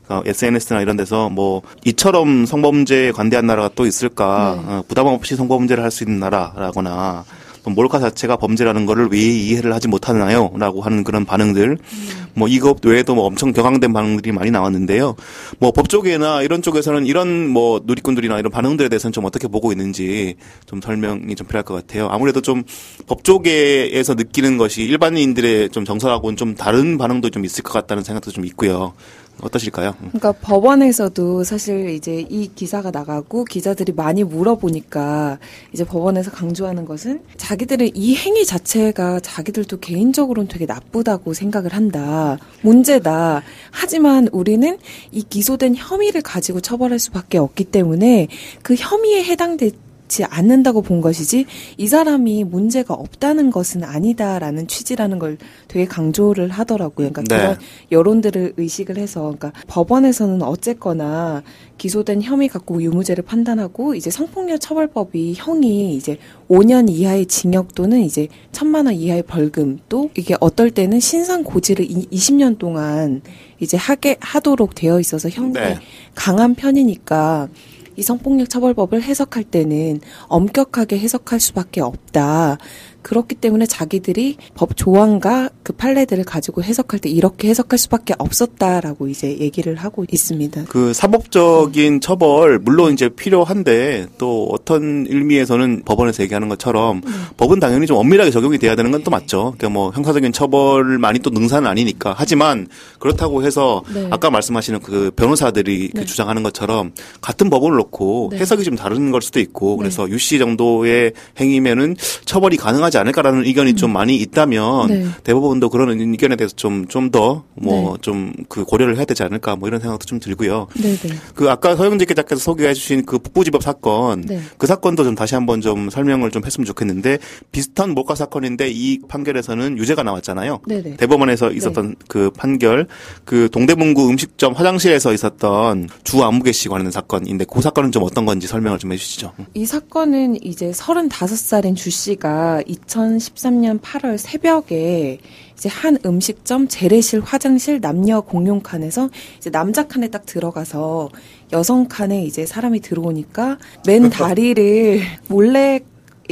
[0.08, 4.72] 어, SNS나 이런 데서 뭐 이처럼 성범죄에 관대한 나라가 또 있을까 네.
[4.74, 7.24] 어, 부담 없이 성범죄를 할 수 있는 나라라거나
[7.64, 10.50] 몰카 자체가 범죄라는 거를 왜 이해를 하지 못하나요?
[10.56, 11.78] 라고 하는 그런 반응들.
[11.80, 12.31] 음.
[12.34, 15.16] 뭐 이것 외에도 뭐 엄청 격앙된 반응들이 많이 나왔는데요.
[15.58, 20.80] 뭐 법조계나 이런 쪽에서는 이런 뭐 누리꾼들이나 이런 반응들에 대해서는 좀 어떻게 보고 있는지 좀
[20.80, 22.08] 설명이 좀 필요할 것 같아요.
[22.08, 22.62] 아무래도 좀
[23.06, 28.44] 법조계에서 느끼는 것이 일반인들의 좀 정서하고는 좀 다른 반응도 좀 있을 것 같다는 생각도 좀
[28.46, 28.92] 있고요.
[29.40, 29.94] 어떠실까요?
[29.98, 35.38] 그러니까 법원에서도 사실 이제 이 기사가 나가고 기자들이 많이 물어보니까
[35.72, 42.21] 이제 법원에서 강조하는 것은 자기들은 이 행위 자체가 자기들도 개인적으로는 되게 나쁘다고 생각을 한다.
[42.62, 43.42] 문제다.
[43.70, 44.78] 하지만 우리는
[45.10, 48.28] 이 기소된 혐의를 가지고 처벌할 수밖에 없기 때문에
[48.62, 51.46] 그 혐의에 해당될 그 렇지 않는다고 본 것이지
[51.78, 57.10] 이 사람이 문제가 없다는 것은 아니다라는 취지라는 걸 되게 강조를 하더라고요.
[57.10, 57.36] 그러니까 네.
[57.36, 57.58] 그런
[57.90, 61.42] 여론들을 의식을 해서 그러니까 법원에서는 어쨌거나
[61.78, 68.28] 기소된 혐의 갖고 유무죄를 판단하고 이제 성폭력 처벌법이 형이 이제 5년 이하의 징역 또는 이제
[68.52, 73.22] 천만 원 이하의 벌금 또 이게 어떨 때는 신상 고지를 20년 동안
[73.58, 75.78] 이제 하게 하도록 되어 있어서 형이 네.
[76.14, 77.48] 강한 편이니까
[77.96, 82.58] 이 성폭력 처벌법을 해석할 때는 엄격하게 해석할 수밖에 없다.
[83.02, 89.38] 그렇기 때문에 자기들이 법 조항과 그 판례들을 가지고 해석할 때 이렇게 해석할 수밖에 없었다라고 이제
[89.38, 90.64] 얘기를 하고 있습니다.
[90.68, 97.26] 그 사법적인 처벌 물론 이제 필요한데 또 어떤 의미에서는 법원에서 얘기하는 것처럼 음.
[97.36, 99.54] 법은 당연히 좀 엄밀하게 적용이 돼야 되는 건 또 맞죠.
[99.56, 102.14] 그러니까 뭐 형사적인 처벌만이 또 능사는 아니니까.
[102.16, 104.08] 하지만 그렇다고 해서 네.
[104.10, 106.00] 아까 말씀하시는 그 변호사들이 그 네.
[106.02, 108.38] 그 주장하는 것처럼 같은 법을 놓고 네.
[108.38, 110.12] 해석이 좀 다른 걸 수도 있고 그래서 네.
[110.12, 113.76] 유씨 정도의 행위면은 처벌이 가능하지 하지 않을까라는 의견이 음.
[113.76, 115.06] 좀 많이 있다면 네.
[115.24, 118.64] 대법원도 그런 의견에 대해서 좀 좀 더 뭐 좀그 네.
[118.66, 120.66] 고려를 해야 되지 않을까 뭐 이런 생각도 좀 들고요.
[120.74, 120.96] 네네.
[120.96, 121.08] 네.
[121.34, 124.40] 그 아까 서영재 기자께서 소개해 주신 그 북부지법 사건 네.
[124.58, 127.18] 그 사건도 좀 다시 한번 좀 설명을 좀 했으면 좋겠는데
[127.50, 130.60] 비슷한 몰카 사건인데 이 판결에서는 유죄가 나왔잖아요.
[130.66, 130.96] 네네.
[130.96, 131.94] 대법원에서 있었던 네.
[132.08, 132.86] 그 판결
[133.24, 138.46] 그 동대문구 음식점 화장실에서 있었던 주 안무개 씨 관련 사건인데 그 사건은 좀 어떤 건지
[138.46, 139.32] 설명을 좀 해주시죠.
[139.54, 145.18] 이 사건은 이제 35살인 주 씨가 2013년 8월 새벽에
[145.54, 151.08] 이제 한 음식점 재래실 화장실 남녀 공용 칸에서 이제 남자 칸에 딱 들어가서
[151.52, 155.80] 여성 칸에 이제 사람이 들어오니까 맨 다리를 몰래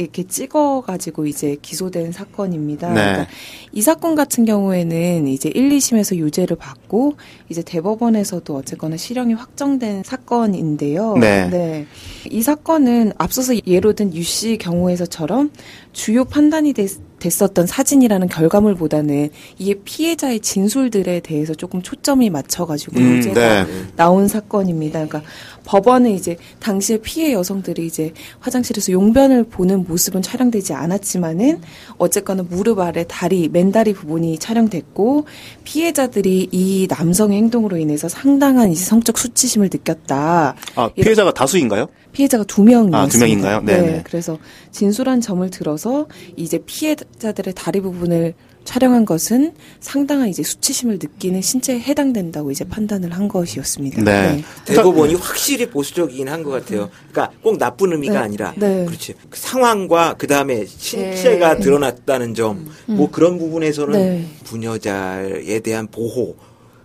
[0.01, 2.89] 이렇게 찍어가지고 이제 기소된 사건입니다.
[2.89, 2.93] 네.
[2.93, 3.27] 그러니까
[3.71, 7.15] 이 사건 같은 경우에는 이제 1, 2심에서 유죄를 받고
[7.49, 11.17] 이제 대법원에서도 어쨌거나 실형이 확정된 사건인데요.
[11.17, 11.49] 네.
[11.49, 11.87] 네.
[12.29, 15.51] 이 사건은 앞서서 예로 든 유씨 경우에서처럼
[15.93, 23.63] 주요 판단이 됐, 됐었던 사진이라는 결과물보다는 이게 피해자의 진술들에 대해서 조금 초점이 맞춰가지고 음, 유죄가
[23.63, 23.85] 네.
[23.95, 25.05] 나온 사건입니다.
[25.05, 25.21] 그러니까
[25.71, 31.61] 법원은 이제 당시에 피해 여성들이 이제 화장실에서 용변을 보는 모습은 촬영되지 않았지만은
[31.97, 35.27] 어쨌거나 무릎 아래 다리, 맨다리 부분이 촬영됐고
[35.63, 40.55] 피해자들이 이 남성의 행동으로 인해서 상당한 이제 성적 수치심을 느꼈다.
[40.75, 41.87] 아, 피해자가 다수인가요?
[42.11, 42.99] 피해자가 두 명이었습니다.
[42.99, 43.61] 아, 두 명인가요?
[43.61, 43.81] 네.
[43.81, 44.01] 네.
[44.03, 44.37] 그래서
[44.71, 52.51] 진술한 점을 들어서 이제 피해자들의 다리 부분을 촬영한 것은 상당한 이제 수치심을 느끼는 신체에 해당된다고
[52.51, 54.03] 이제 판단을 한 것이었습니다.
[54.03, 54.35] 네.
[54.35, 54.43] 네.
[54.65, 56.89] 대법원이 확실히 보수적이긴 한 것 같아요.
[57.11, 58.19] 그러니까 꼭 나쁜 의미가 네.
[58.19, 58.85] 아니라 네.
[58.85, 61.59] 그렇지 그 상황과 그 다음에 신체가 네.
[61.61, 62.95] 드러났다는 점, 음.
[62.95, 64.25] 뭐 그런 부분에서는 네.
[64.43, 66.35] 부녀자에 대한 보호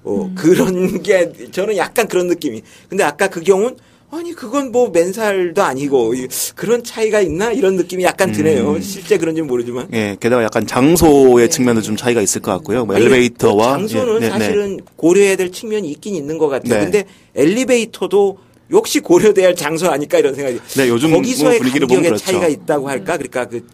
[0.05, 0.35] 어, 음.
[0.35, 2.63] 그런 게 저는 약간 그런 느낌이.
[2.89, 3.77] 근데 아까 그 경우는
[4.11, 6.15] 아니 그건 뭐 맨살도 아니고
[6.55, 8.73] 그런 차이가 있나 이런 느낌이 약간 드네요.
[8.73, 8.81] 음.
[8.81, 9.89] 실제 그런지는 모르지만.
[9.93, 11.49] 예, 게다가 약간 장소의 네.
[11.49, 12.87] 측면도 좀 차이가 있을 것 같고요.
[12.87, 14.85] 뭐 엘리베이터와 그 장소는 예, 네, 사실은 네.
[14.97, 16.75] 고려해야 될 측면이 있긴 있는 것 같아요.
[16.75, 16.81] 네.
[16.85, 18.39] 근데 엘리베이터도
[18.73, 20.61] 역시 고려돼야 할 장소 아닐까 이런 생각이.
[20.77, 22.25] 네, 요즘 거기서의 뭐 분위기를 보면 그렇죠.
[22.25, 23.17] 차이가 있다고 할까?
[23.17, 23.67] 그러니까 그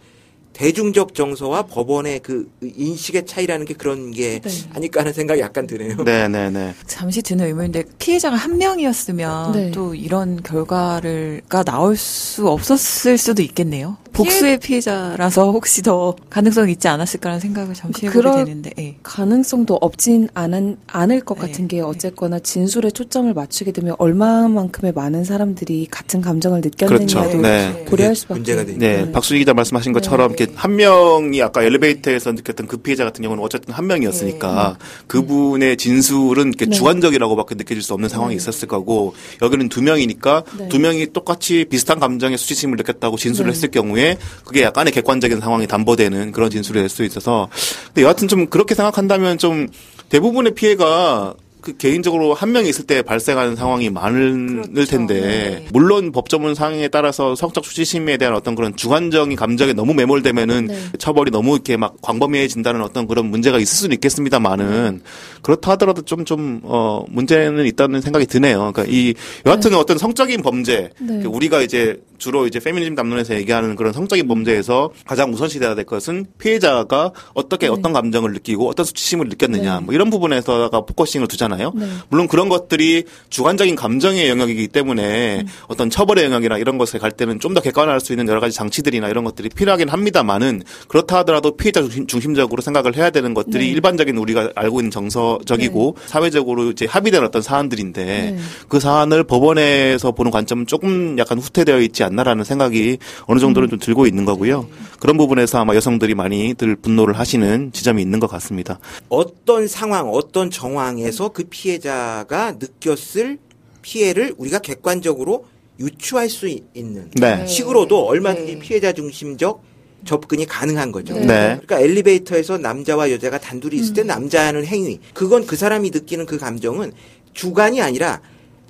[0.52, 4.50] 대중적 정서와 법원의 그 인식의 차이라는 게 그런 게 네.
[4.74, 5.96] 아닐까 하는 생각이 약간 드네요.
[6.04, 6.74] 네, 네, 네.
[6.86, 9.70] 잠시 드는 의문인데 피해자가 한 명이었으면 네.
[9.70, 13.96] 또 이런 결과가 나올 수 없었을 수도 있겠네요.
[14.12, 18.96] 복수의 피해자라서 혹시 더 가능성이 있지 않았을까라는 생각을 잠시 해보게 되는데 네.
[19.03, 21.46] 가능성도 없진 않은, 않을 것 네.
[21.46, 27.40] 같은 게 어쨌거나 진술에 초점을 맞추게 되면 얼마만큼의 많은 사람들이 같은 감정을 느꼈느냐도 그렇죠.
[27.40, 27.87] 네.
[27.88, 28.87] 고려할 수밖에 문제가 되니까.
[28.87, 29.12] 네.
[29.12, 33.72] 박수희 기자 말씀하신 것처럼 이렇게 한 명이 아까 엘리베이터에서 느꼈던 그 피해자 같은 경우는 어쨌든
[33.72, 34.87] 한 명이었으니까 네.
[35.07, 36.70] 그분의 진술은 이렇게 네.
[36.70, 38.37] 주관적이라고밖에 느껴질 수 없는 상황이 네.
[38.37, 44.01] 있었을 거고 여기는 두 명이니까 두 명이 똑같이 비슷한 감정의 수치심을 느꼈다고 진술을 했을 경우에
[44.02, 47.48] 경우에 그게 약간의 객관적인 상황이 담보되는 그런 진술이 될 수 있어서.
[47.86, 49.68] 근데 여하튼 좀 그렇게 생각한다면 좀
[50.10, 54.90] 대부분의 피해가 그 개인적으로 한 명이 있을 때 발생하는 상황이 많을 그렇죠.
[54.90, 55.66] 텐데 네.
[55.72, 60.79] 물론 법조문 상황에 따라서 성적 수치심에 대한 어떤 그런 주관적인 감정에 너무 매몰되면은 네.
[60.98, 65.05] 처벌이 너무 이렇게 막 광범위해진다는 어떤 그런 문제가 있을 수는 있겠습니다만은 네.
[65.42, 68.72] 그렇다 하더라도 좀 좀 어 문제는 있다는 생각이 드네요.
[68.72, 69.14] 그러니까 이
[69.46, 69.77] 여하튼 네.
[69.77, 71.25] 어떤 성적인 범죄 네.
[71.25, 77.12] 우리가 이제 주로 이제 페미니즘 담론에서 얘기하는 그런 성적인 범죄에서 가장 우선시돼야 될 것은 피해자가
[77.35, 77.72] 어떻게 네.
[77.72, 81.51] 어떤 감정을 느끼고 어떤 수치심을 느꼈느냐 뭐 이런 부분에서가 focusing을 두잖아요.
[81.52, 81.72] 하잖아요.
[81.74, 81.86] 네.
[82.08, 85.46] 물론 그런 것들이 주관적인 감정의 영역이기 때문에 음.
[85.68, 89.08] 어떤 처벌의 영역이나 이런 것에 갈 때는 좀 더 객관화할 수 있는 여러 가지 장치들이나
[89.08, 93.70] 이런 것들이 필요하긴 합니다만은 그렇다 하더라도 피해자 중심, 적으로 생각을 해야 되는 것들이 네.
[93.72, 96.08] 일반적인 우리가 알고 있는 정서적이고 네.
[96.08, 98.38] 사회적으로 이제 합의된 어떤 사안들인데 네.
[98.68, 103.70] 그 사안을 법원에서 보는 관점은 조금 약간 후퇴되어 있지 않나라는 생각이 어느 정도는 음.
[103.72, 104.66] 좀 들고 있는 거고요.
[104.98, 108.78] 그런 부분에서 아마 여성들이 많이들 분노를 하시는 지점이 있는 것 같습니다.
[109.10, 113.38] 어떤 상황, 어떤 정황에서 그 피해자가 느꼈을
[113.83, 115.46] 피해를 우리가 객관적으로
[115.81, 117.46] 유추할 수 있는 네.
[117.46, 118.59] 식으로도 얼마든지 네.
[118.59, 119.62] 피해자 중심적
[120.05, 121.14] 접근이 가능한 거죠.
[121.14, 121.26] 네.
[121.26, 124.09] 그러니까 엘리베이터에서 남자와 여자가 단둘이 있을 때 음.
[124.09, 126.92] 남자하는 행위, 그건 그 사람이 느끼는 그 감정은
[127.35, 128.20] 주관이 아니라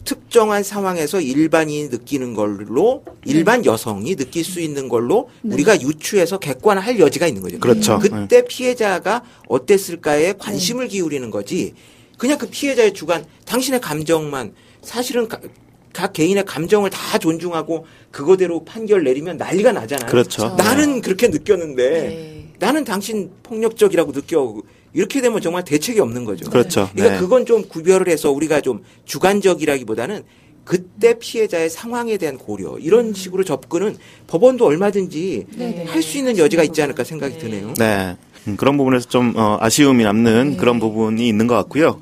[0.04, 3.70] 특정한 상황에서 일반인이 느끼는 걸로 일반 네.
[3.70, 5.54] 여성이 느낄 수 있는 걸로 네.
[5.54, 7.58] 우리가 유추해서 객관화할 여지가 있는 거죠.
[7.60, 7.98] 그렇죠.
[7.98, 11.74] 그때 피해자가 어땠을까에 관심을 기울이는 거지.
[12.22, 15.40] 그냥 그 피해자의 주관, 당신의 감정만 사실은 가,
[15.92, 20.08] 각 개인의 감정을 다 존중하고 그거대로 판결 내리면 난리가 나잖아요.
[20.08, 20.54] 그렇죠.
[20.54, 22.46] 나는 그렇게 느꼈는데 네.
[22.60, 24.54] 나는 당신 폭력적이라고 느껴.
[24.92, 26.48] 이렇게 되면 정말 대책이 없는 거죠.
[26.48, 26.88] 그렇죠.
[26.92, 27.20] 그러니까 네.
[27.20, 30.22] 그건 좀 구별을 해서 우리가 좀 주관적이라기보다는
[30.64, 33.14] 그때 피해자의 상황에 대한 고려 이런 음.
[33.14, 33.96] 식으로 접근은
[34.28, 35.84] 법원도 얼마든지 네.
[35.88, 37.40] 할수 있는 여지가 있지 않을까 생각이 네.
[37.40, 37.74] 드네요.
[37.78, 38.16] 네.
[38.46, 40.56] 음, 그런 부분에서 좀 어, 아쉬움이 남는 네.
[40.56, 41.98] 그런 부분이 있는 것 같고요.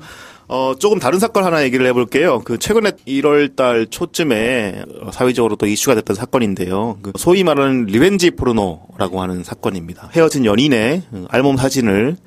[0.47, 2.41] 어, 조금 다른 사건 하나 얘기를 해볼게요.
[2.43, 6.97] 그 최근에 1월 달 초쯤에 사회적으로 또 이슈가 됐던 사건인데요.
[7.01, 10.09] 그 소위 말하는 revenge 포르노라고 하는 사건입니다.
[10.13, 12.17] 헤어진 연인의 알몸 사진을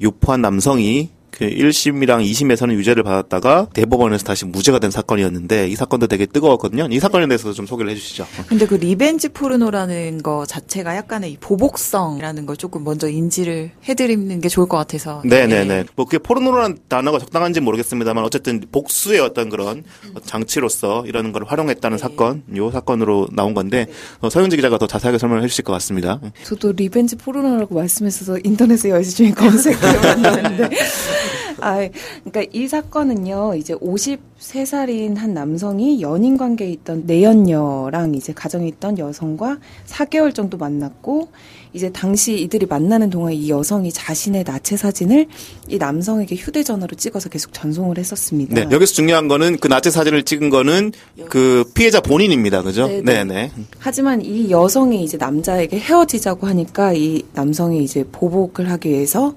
[0.00, 6.26] 유포한 남성이 그 1심이랑 2심에서는 유죄를 받았다가 대법원에서 다시 무죄가 된 사건이었는데 이 사건도 되게
[6.26, 6.86] 뜨거웠거든요.
[6.90, 8.24] 이 사건에 대해서 좀 소개를 해주시죠.
[8.46, 14.68] 근데 그 revenge 포르노라는 거 자체가 약간의 보복성이라는 걸 조금 먼저 인지를 해드리는 게 좋을
[14.68, 15.22] 것 같아서.
[15.24, 15.64] 네네네.
[15.64, 15.84] 네.
[15.96, 19.82] 뭐 그게 포르노라는 단어가 적당한지 모르겠습니다만 어쨌든 복수의 어떤 그런
[20.24, 22.00] 장치로서 이런 걸 활용했다는 네.
[22.00, 23.86] 사건, 요 사건으로 나온 건데
[24.20, 26.20] 어, 서영지 기자가 더 자세하게 설명을 해주실 것 같습니다.
[26.44, 30.70] 저도 revenge 포르노라고 말씀하셔서 인터넷에 열심히 검색해봤는데
[31.60, 31.88] 아,
[32.24, 39.58] 그러니까 이 사건은요, 이제 53살인 한 남성이 연인 관계에 있던 내연녀랑 이제 가정에 있던 여성과
[39.86, 41.28] 4개월 정도 만났고,
[41.74, 45.26] 이제 당시 이들이 만나는 동안 이 여성이 자신의 나체 사진을
[45.68, 48.54] 이 남성에게 휴대전화로 찍어서 계속 전송을 했었습니다.
[48.54, 50.92] 네, 여기서 중요한 거는 그 나체 사진을 찍은 거는
[51.28, 52.62] 그 피해자 본인입니다.
[52.62, 52.86] 그죠?
[52.86, 53.24] 네, 네.
[53.24, 53.50] 네.
[53.80, 59.34] 하지만 이 여성이 이제 남자에게 헤어지자고 하니까 이 남성이 이제 보복을 하기 위해서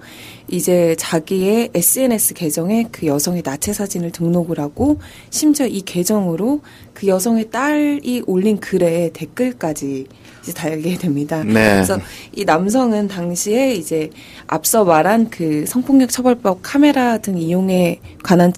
[0.50, 6.62] 이제 자기의 SNS 계정에 그 여성의 나체 사진을 등록을 하고 심지어 이 계정으로
[6.94, 10.08] 그 여성의 딸이 올린 글에 댓글까지
[10.42, 11.44] 이제 달게 됩니다.
[11.44, 11.54] 네.
[11.54, 12.00] 그래서
[12.34, 14.10] 이 남성은 당시에 이제
[14.48, 18.54] 앞서 말한 그 성폭력 처벌법 카메라 등 이용에 관한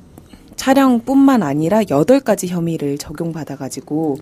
[0.56, 4.18] 촬영뿐만 아니라 여덟 가지 혐의를 적용받아가지고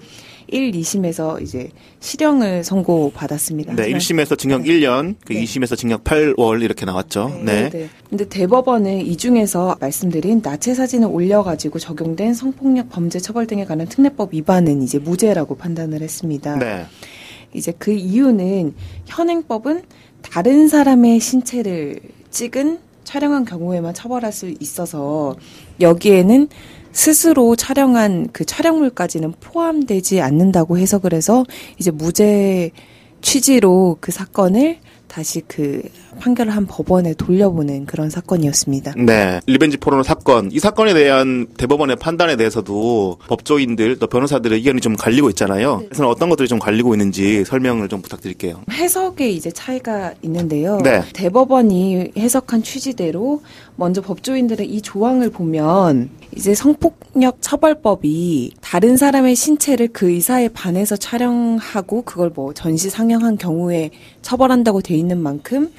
[0.47, 3.75] 1, 2심에서 이제 실형을 선고받았습니다.
[3.75, 4.69] 네, 1심에서 징역 네.
[4.69, 5.43] 1년, 그 네.
[5.43, 7.39] 2심에서 징역 8월 이렇게 나왔죠.
[7.43, 7.63] 네.
[7.63, 7.69] 네.
[7.69, 7.89] 네.
[8.09, 14.33] 근데 대법원은 이 중에서 말씀드린 나체 사진을 올려가지고 적용된 성폭력 범죄 처벌 등에 관한 특례법
[14.33, 16.55] 위반은 이제 무죄라고 판단을 했습니다.
[16.57, 16.85] 네.
[17.53, 18.73] 이제 그 이유는
[19.05, 19.83] 현행법은
[20.21, 25.35] 다른 사람의 신체를 찍은 촬영한 경우에만 처벌할 수 있어서
[25.79, 26.49] 여기에는
[26.97, 31.45] 스스로 촬영한 그 촬영물까지는 포함되지 않는다고 해석을 해서
[31.77, 32.71] 이제 무죄
[33.21, 35.83] 취지로 그 사건을 다시 그
[36.17, 38.93] 판결을 한 법원에 돌려보는 그런 사건이었습니다.
[38.97, 39.39] 네.
[39.47, 40.51] revenge 포르노 사건.
[40.51, 45.77] 이 사건에 대한 대법원의 판단에 대해서도 법조인들, 또 변호사들의 의견이 좀 갈리고 있잖아요.
[45.77, 45.85] 네.
[45.87, 48.61] 그래서 어떤 것들이 좀 갈리고 있는지 설명을 좀 부탁드릴게요.
[48.71, 50.77] 해석에 이제 차이가 있는데요.
[50.83, 51.03] 네.
[51.13, 53.41] 대법원이 해석한 취지대로
[53.75, 62.01] 먼저 법조인들의 이 조항을 보면 이제 성폭력 처벌법이 다른 사람의 신체를 그 의사에 반해서 촬영하고
[62.03, 65.71] 그걸 뭐 전시 상영한 경우에 처벌한다고 돼 있는 만큼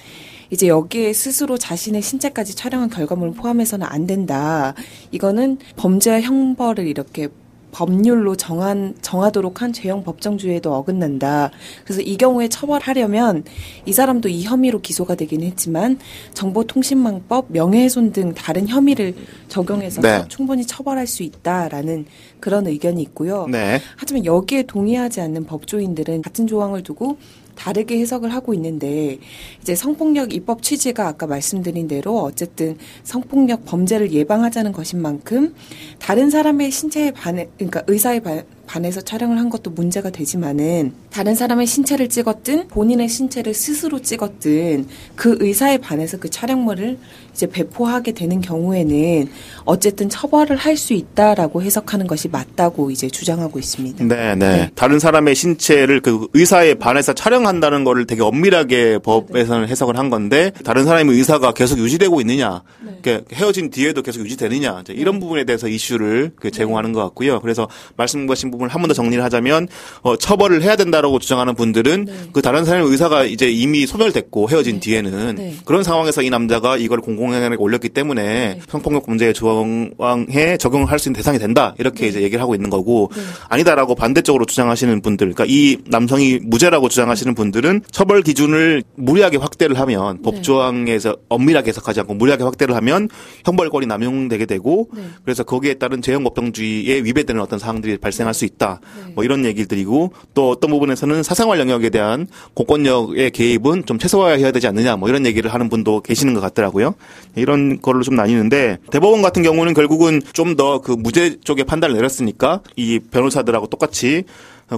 [0.51, 4.75] 이제 여기에 스스로 자신의 신체까지 촬영한 결과물을 포함해서는 안 된다.
[5.11, 7.29] 이거는 범죄와 형벌을 이렇게
[7.71, 11.51] 법률로 정한 정하도록 한 죄형 법정주의에도 어긋난다.
[11.85, 13.45] 그래서 이 경우에 처벌하려면
[13.85, 15.99] 이 사람도 이 혐의로 기소가 되긴 했지만
[16.35, 19.15] 정보통신망법, 명예훼손 등 다른 혐의를
[19.49, 20.25] 적용해서 네.
[20.29, 22.07] 충분히 처벌할 수 있다라는
[22.41, 23.47] 그런 의견이 있고요.
[23.49, 23.81] 네.
[23.97, 27.19] 하지만 여기에 동의하지 않는 법조인들은 같은 조항을 두고
[27.59, 29.19] 다르게 해석을 하고 있는데
[29.61, 35.55] 이제 성폭력 입법 취지가 아까 말씀드린 대로 어쨌든 성폭력 범죄를 예방하자는 것인 만큼
[35.99, 38.21] 다른 사람의 신체에 반해 그러니까 의사에
[38.67, 45.37] 반해서 촬영을 한 것도 문제가 되지만은 다른 사람의 신체를 찍었든 본인의 신체를 스스로 찍었든 그
[45.41, 46.99] 의사에 반해서 그 촬영물을
[47.39, 49.29] 이제 배포하게 되는 경우에는
[49.65, 54.05] 어쨌든 처벌을 할 수 있다라고 해석하는 것이 맞다고 이제 주장하고 있습니다.
[54.05, 54.35] 네, 네.
[54.37, 54.71] 네.
[54.77, 59.69] 다른 사람의 신체를 그 의사에 반해서 촬영한다는 거를 되게 엄밀하게 법에서는 네.
[59.69, 62.63] 해석을 한 건데 다른 사람의 의사가 계속 유지되고 있느냐,
[63.03, 63.23] 네.
[63.33, 65.21] 헤어진 뒤에도 계속 유지되느냐 이런 네.
[65.21, 67.41] 부분에 대해서 이슈를 그 제공하는 것 같고요.
[67.41, 69.67] 그래서 말씀하신 부분을 한 번 더 정리를 하자면
[70.03, 75.59] 어, 처벌을 해야 된다라고 주장하는 분들은 그 다른 사람의 의사가 이제 이미 소멸됐고 헤어진 뒤에는
[75.65, 78.61] 그런 상황에서 이 남자가 이걸 공공 공약에 올렸기 때문에 네.
[78.69, 82.09] 성폭력 범죄 조항에 적용할 수 있는 대상이 된다 이렇게 네.
[82.09, 83.23] 이제 얘기를 하고 있는 거고 네.
[83.49, 90.17] 아니다라고 반대쪽으로 주장하시는 분들, 그러니까 이 남성이 무죄라고 주장하시는 분들은 처벌 기준을 무리하게 확대를 하면
[90.17, 90.23] 네.
[90.23, 93.09] 법조항에서 엄밀하게 해석하지 않고 무리하게 확대를 하면
[93.45, 95.03] 형벌권이 남용되게 되고 네.
[95.25, 98.81] 그래서 거기에 따른 재형 법정주의에 위배되는 어떤 사항들이 발생할 수 있다.
[99.05, 99.13] 네.
[99.15, 104.67] 뭐 이런 얘기를 드리고 또 어떤 부분에서는 사생활 영역에 대한 공권력의 개입은 좀 최소화해야 되지
[104.67, 106.95] 않느냐 뭐 이런 얘기를 하는 분도 계시는 것 같더라고요.
[107.37, 112.61] 이런 걸로 좀 나뉘는데 대법원 같은 경우는 결국은 좀 더 그 무죄 쪽에 판단을 내렸으니까
[112.77, 114.25] 이 변호사들하고 똑같이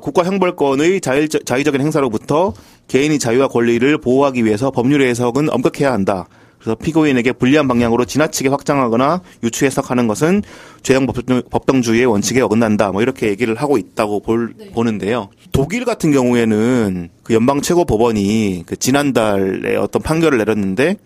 [0.03, 2.53] 국가 형벌권의 자율, 자의적인 행사로부터
[2.89, 6.27] 개인의 자유와 권리를 보호하기 위해서 법률의 해석은 엄격해야 한다.
[6.59, 10.43] 그래서 피고인에게 불리한 방향으로 지나치게 확장하거나 유추 해석하는 것은
[10.83, 11.07] 죄형
[11.51, 12.93] 법정주의의 원칙에 어긋난다.
[12.93, 14.71] 뭐 이렇게 얘기를 하고 있다고 볼, 네.
[14.71, 15.31] 보는데요.
[15.53, 20.97] 독일 같은 경우에는 그 연방 최고 법원이 그 지난달에 어떤 판결을 내렸는데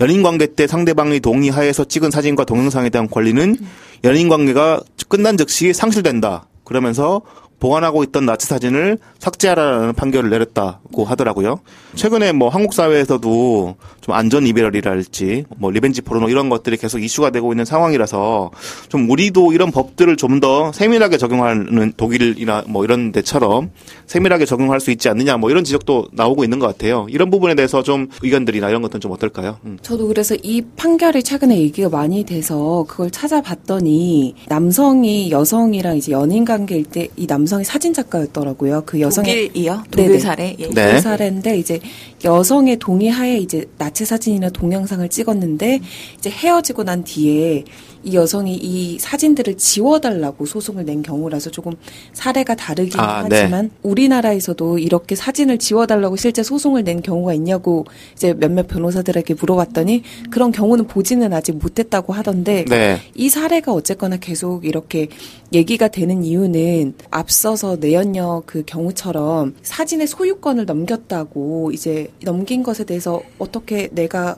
[0.00, 3.56] 연인 관계 때 상대방의 동의하에서 찍은 사진과 동영상에 대한 권리는
[4.04, 6.46] 연인 관계가 끝난 즉시 상실된다.
[6.64, 7.22] 그러면서
[7.58, 11.60] 보관하고 있던 나치 사진을 삭제하라는 판결을 내렸다고 하더라고요.
[11.94, 17.52] 최근에 뭐 한국 사회에서도 좀 안전 이별이랄지 뭐 revenge 포르노 이런 것들이 계속 이슈가 되고
[17.52, 18.50] 있는 상황이라서
[18.88, 23.70] 좀 우리도 이런 법들을 좀 더 세밀하게 적용하는 독일이나 뭐 이런 데처럼
[24.06, 27.06] 세밀하게 적용할 수 있지 않느냐 뭐 이런 지적도 나오고 있는 것 같아요.
[27.08, 29.56] 이런 부분에 대해서 좀 의견들이나 이런 것들은 좀 어떨까요?
[29.64, 29.78] 음.
[29.80, 36.84] 저도 그래서 이 판결이 최근에 얘기가 많이 돼서 그걸 찾아봤더니 남성이 여성이랑 이제 연인 관계일
[36.84, 38.82] 때 이 남 성이 사진 작가였더라고요.
[38.86, 39.84] 그 여성의 독일이요?
[39.90, 40.56] 독일 사례?
[40.58, 40.64] 예.
[40.66, 41.80] 독일 사례인데 이제
[42.24, 45.80] 여성의 동의하에 이제 나체 사진이나 동영상을 찍었는데
[46.18, 47.64] 이제 헤어지고 난 뒤에
[48.06, 51.72] 이 여성이 이 사진들을 지워달라고 소송을 낸 경우라서 조금
[52.12, 53.40] 사례가 다르긴 아, 네.
[53.40, 53.70] 하지만 네.
[53.82, 60.86] 우리나라에서도 이렇게 사진을 지워달라고 실제 소송을 낸 경우가 있냐고 이제 몇몇 변호사들에게 물어봤더니 그런 경우는
[60.86, 63.00] 보지는 아직 못했다고 하던데 네.
[63.14, 65.08] 이 사례가 어쨌거나 계속 이렇게
[65.52, 73.88] 얘기가 되는 이유는 앞서서 내연녀 그 경우처럼 사진의 소유권을 넘겼다고 이제 넘긴 것에 대해서 어떻게
[73.90, 74.36] 내가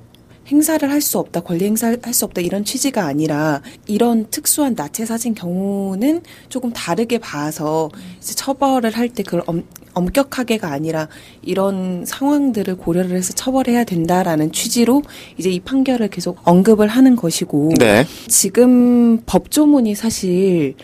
[0.50, 5.34] 행사를 할 수 없다, 권리 행사할 수 없다 이런 취지가 아니라 이런 특수한 나체 사진
[5.34, 9.62] 경우는 조금 다르게 봐서 이제 처벌을 할 때 그걸 엄,
[9.94, 11.08] 엄격하게가 아니라
[11.42, 15.02] 이런 상황들을 고려를 해서 처벌해야 된다라는 취지로
[15.38, 18.04] 이제 이 판결을 계속 언급을 하는 것이고 네.
[18.26, 20.74] 지금 법조문이 사실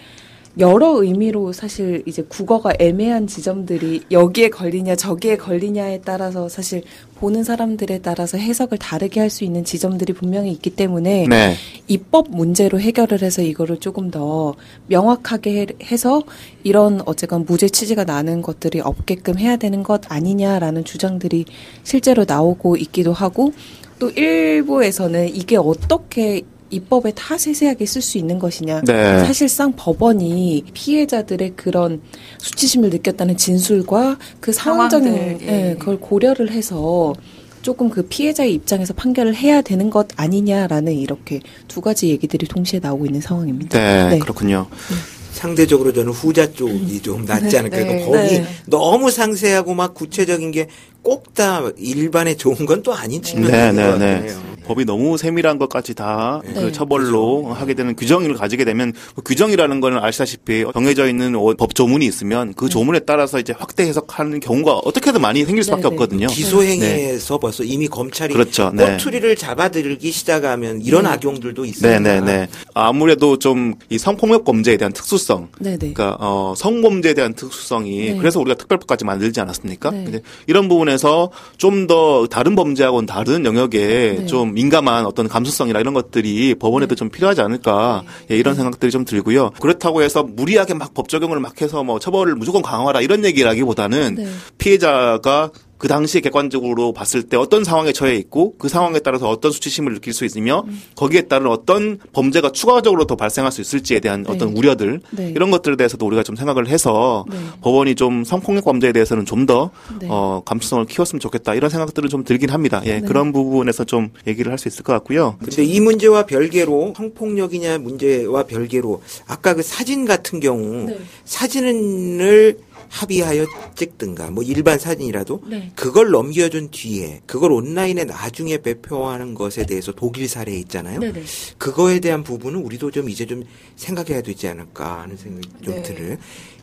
[0.59, 6.83] 여러 의미로 사실 이제 국어가 애매한 지점들이 여기에 걸리냐 저기에 걸리냐에 따라서 사실
[7.17, 11.55] 보는 사람들에 따라서 해석을 다르게 할 수 있는 지점들이 분명히 있기 때문에 네.
[11.89, 14.55] 입법 문제로 해결을 해서 이거를 조금 더
[14.87, 16.23] 명확하게 해서
[16.63, 21.47] 이런 어쨌건 무죄 취지가 나는 것들이 없게끔 해야 되는 것 아니냐라는 주장들이
[21.83, 23.53] 실제로 나오고 있기도 하고
[23.99, 26.43] 또 일부에서는 이게 어떻게
[26.75, 28.83] 입법에 다 세세하게 쓸 수 있는 것이냐.
[28.83, 29.25] 네.
[29.25, 32.03] 사실상 법원이 피해자들의 그런
[32.39, 35.39] 수치심을 느꼈다는 진술과 그 상황적인 예.
[35.43, 37.15] 예, 그걸 고려를 해서
[37.63, 43.07] 조금 그 피해자의 입장에서 판결을 해야 되는 것 아니냐라는 이렇게 두 가지 얘기들이 동시에 나오고
[43.07, 43.79] 있는 상황입니다.
[43.79, 44.19] 네, 네.
[44.19, 44.67] 그렇군요.
[44.91, 44.97] 네.
[45.33, 47.77] 상대적으로 저는 후자 쪽이 좀 낫지 않을까.
[47.79, 48.47] 네, 거기 네.
[48.67, 50.69] 너무 상세하고 막 구체적인 게
[51.05, 54.35] 꼭 다 일반에 좋은 건 또 아닌 측면이 네, 네, 네.
[54.65, 56.73] 법이 너무 세밀한 것까지 다그 네.
[56.73, 57.61] 처벌로 그렇죠.
[57.61, 62.65] 하게 되는 규정을 가지게 되면 그 규정이라는 거는 아시다시피 정해져 있는 법 조문이 있으면 그
[62.67, 62.71] 네.
[62.71, 65.95] 조문에 따라서 이제 확대 해석하는 경우가 어떻게든 많이 생길 수밖에 네, 네.
[65.95, 66.27] 없거든요.
[66.29, 68.73] 기소행위에서 벌써 이미 검찰이 그렇죠.
[68.73, 72.01] 꼬투리를 잡아들기 시작하면 이런 악용들도 있어요.
[72.01, 72.49] 네네네.
[72.75, 75.77] 아무래도 좀 이 성폭력 범죄에 대한 특수성, 네네.
[75.79, 79.91] 그러니까 어, 성범죄에 대한 특수성이 그래서 우리가 특별법까지 만들지 않았습니까?
[79.91, 86.55] 근데 이런 부분에서 좀 더 다른 범죄하고는 다른 영역에 좀 민감한 어떤 감수성이나 이런 것들이
[86.55, 86.99] 법원에도 네.
[86.99, 89.51] 좀 필요하지 않을까 예, 이런 생각들이 좀 들고요.
[89.61, 94.27] 그렇다고 해서 무리하게 막 법 적용을 막 해서 뭐 처벌을 무조건 강화하라 이런 얘기라기보다는 네.
[94.59, 99.95] 피해자가 그 당시에 객관적으로 봤을 때 어떤 상황에 처해 있고 그 상황에 따라서 어떤 수치심을
[99.95, 100.83] 느낄 수 있으며 음.
[100.97, 104.33] 거기에 따른 어떤 범죄가 추가적으로 더 발생할 수 있을지에 대한 네.
[104.33, 105.31] 어떤 우려들 네.
[105.31, 107.37] 이런 것들에 대해서도 우리가 좀 생각을 해서 네.
[107.63, 110.09] 법원이 좀 성폭력 범죄에 대해서는 좀더 네.
[110.11, 112.83] 어, 감수성을 키웠으면 좋겠다 이런 생각들은 좀 들긴 합니다.
[112.87, 113.07] 예, 네.
[113.07, 115.37] 그런 부분에서 좀 얘기를 할 수 있을 것 같고요.
[115.41, 120.99] 근데 이 문제와 별개로 성폭력이냐 문제와 별개로 아까 그 사진 같은 경우 네.
[121.25, 125.73] 사진을 합의하여 찍든가 뭐 일반 사진이라도 네.
[125.75, 131.01] 그걸 넘겨준 뒤에 그걸 온라인에 나중에 배포하는 것에 대해서 독일 사례 있잖아요.
[131.01, 131.13] 네네.
[131.13, 131.23] 네.
[131.59, 133.45] 그거에 대한 부분은 우리도 좀 이제 좀
[133.77, 135.83] 생각해야 되지 않을까 하는 생각이 좀 네.
[135.83, 136.19] 들을.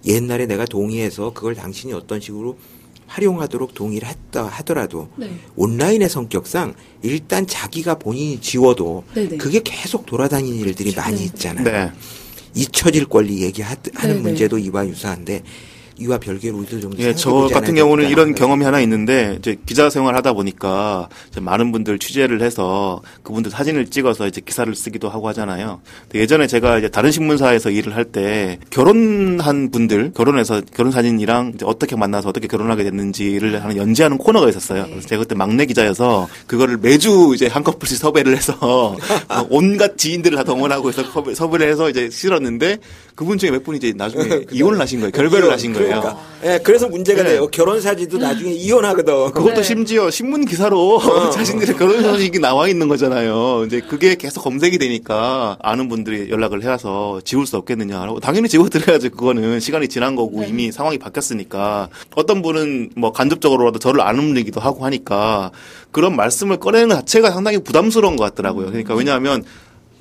[0.05, 2.57] 옛날에 내가 동의해서 그걸 당신이 어떤 식으로
[3.07, 5.29] 활용하도록 동의를 했다 하더라도 네.
[5.57, 9.29] 온라인의 성격상 일단 자기가 본인이 지워도 네네.
[9.29, 9.37] 네.
[9.37, 11.23] 그게 계속 돌아다니는 일들이 많이 네.
[11.25, 11.63] 있잖아요.
[11.65, 11.91] 네.
[12.55, 14.13] 잊혀질 권리 얘기하는 네네.
[14.21, 15.43] 문제도 이와 유사한데
[16.01, 20.15] 이와 별개로 우리도 좀 예, 저 같은 경우는 이런 경험이 하나 있는데 이제 기자 생활
[20.15, 21.09] 하다 보니까
[21.39, 25.81] 많은 분들 취재를 해서 그분들 사진을 찍어서 이제 기사를 쓰기도 하고 하잖아요.
[26.15, 32.29] 예전에 제가 이제 다른 신문사에서 일을 할 때 결혼한 분들 결혼해서 결혼 사진이랑 어떻게 만나서
[32.29, 34.85] 어떻게 결혼하게 됐는지를 하는 연재하는 코너가 있었어요.
[34.89, 38.97] 그래서 제가 그때 막내 기자여서 그거를 매주 이제 한 커플씩 섭외를 해서 뭐
[39.49, 42.79] 온갖 지인들을 다 동원하고 해서 섭외를 해서 이제 실었는데
[43.15, 45.11] 그분 중에 몇 분이 이제 나중에 이혼을 하신 거예요.
[45.11, 45.87] 결별을 하신 거예요.
[46.01, 46.19] 그러니까.
[46.43, 47.31] 예, 그래서 문제가 네.
[47.31, 47.47] 돼요.
[47.47, 49.31] 결혼 사진도 나중에 이혼하거든.
[49.31, 49.63] 그것도 네.
[49.63, 51.29] 심지어 신문 기사로 어.
[51.31, 53.63] 자신들의 결혼 소식이 나와 있는 거잖아요.
[53.67, 59.11] 이제 그게 계속 검색이 되니까 아는 분들이 연락을 해와서 지울 수 없겠느냐라고 당연히 지워드려야죠.
[59.11, 60.47] 그거는 시간이 지난 거고 네.
[60.49, 65.51] 이미 상황이 바뀌었으니까 어떤 분은 뭐 간접적으로라도 저를 안 움직이기도 하고 하니까
[65.91, 68.67] 그런 말씀을 꺼내는 자체가 상당히 부담스러운 것 같더라고요.
[68.67, 69.43] 그러니까 왜냐하면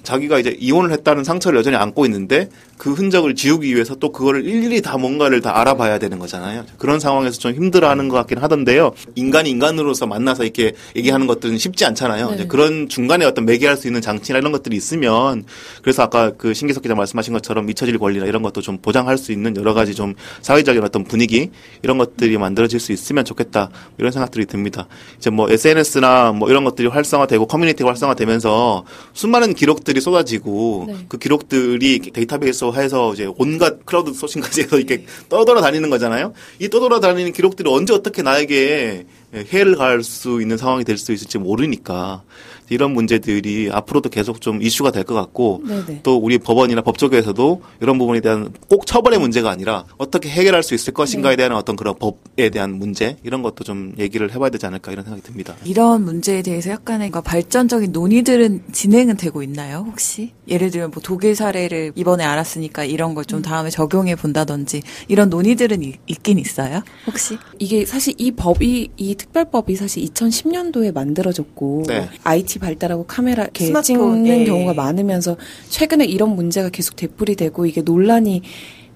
[0.03, 2.49] 자기가 이제 이혼을 했다는 상처를 여전히 안고 있는데
[2.81, 6.65] 그 흔적을 지우기 위해서 또 그거를 일일이 다 뭔가를 다 알아봐야 되는 거잖아요.
[6.79, 8.93] 그런 상황에서 좀 힘들어하는 것 같긴 하던데요.
[9.17, 12.31] 인간이 인간으로서 만나서 이렇게 얘기하는 것들은 쉽지 않잖아요.
[12.31, 12.47] 네.
[12.47, 15.45] 그런 중간에 어떤 매개할 수 있는 장치나 이런 것들이 있으면
[15.83, 19.55] 그래서 아까 그 신기석 기자 말씀하신 것처럼 미처질 권리나 이런 것도 좀 보장할 수 있는
[19.59, 21.51] 여러 가지 좀 사회적인 어떤 분위기
[21.83, 23.69] 이런 것들이 만들어질 수 있으면 좋겠다
[23.99, 24.89] 이런 생각들이 듭니다.
[25.19, 30.95] 이제 뭐 SNS나 뭐 이런 것들이 활성화되고 커뮤니티가 활성화되면서 수많은 기록들이 쏟아지고 네.
[31.09, 36.33] 그 기록들이 데이터베이스 해서 이제 온갖 crowd sourcing까지 해서 이렇게 떠돌아 다니는 거잖아요.
[36.59, 39.07] 이 떠돌아 다니는 기록들이 언제 어떻게 나에게
[39.53, 42.23] 해를 가할 수 있는 상황이 될 수 있을지 모르니까
[42.71, 46.01] 이런 문제들이 앞으로도 계속 좀 이슈가 될 것 같고 네네.
[46.03, 50.93] 또 우리 법원이나 법조계에서도 이런 부분에 대한 꼭 처벌의 문제가 아니라 어떻게 해결할 수 있을
[50.95, 51.37] 것인가에 네.
[51.39, 55.23] 대한 어떤 그런 법에 대한 문제 이런 것도 좀 얘기를 해봐야 되지 않을까 이런 생각이
[55.23, 55.57] 듭니다.
[55.65, 60.33] 이런 문제에 대해서 약간의 발전적인 논의들은 진행은 되고 있나요 혹시?
[60.49, 63.43] 예를 들면 뭐 독일 사례를 이번에 알았으니까 이런 걸좀 음.
[63.43, 67.37] 다음에 적용해 본다든지 이런 논의들은 있긴 있어요 혹시?
[67.59, 72.09] 이게 사실 이 법이 이 특별법이 사실 2010년도에 만들어졌고 네.
[72.25, 74.45] IT 발달하고 카메라 이렇게 찍는 예.
[74.45, 75.37] 경우가 많으면서
[75.69, 78.43] 최근에 이런 문제가 계속 되풀이 되고 이게 논란이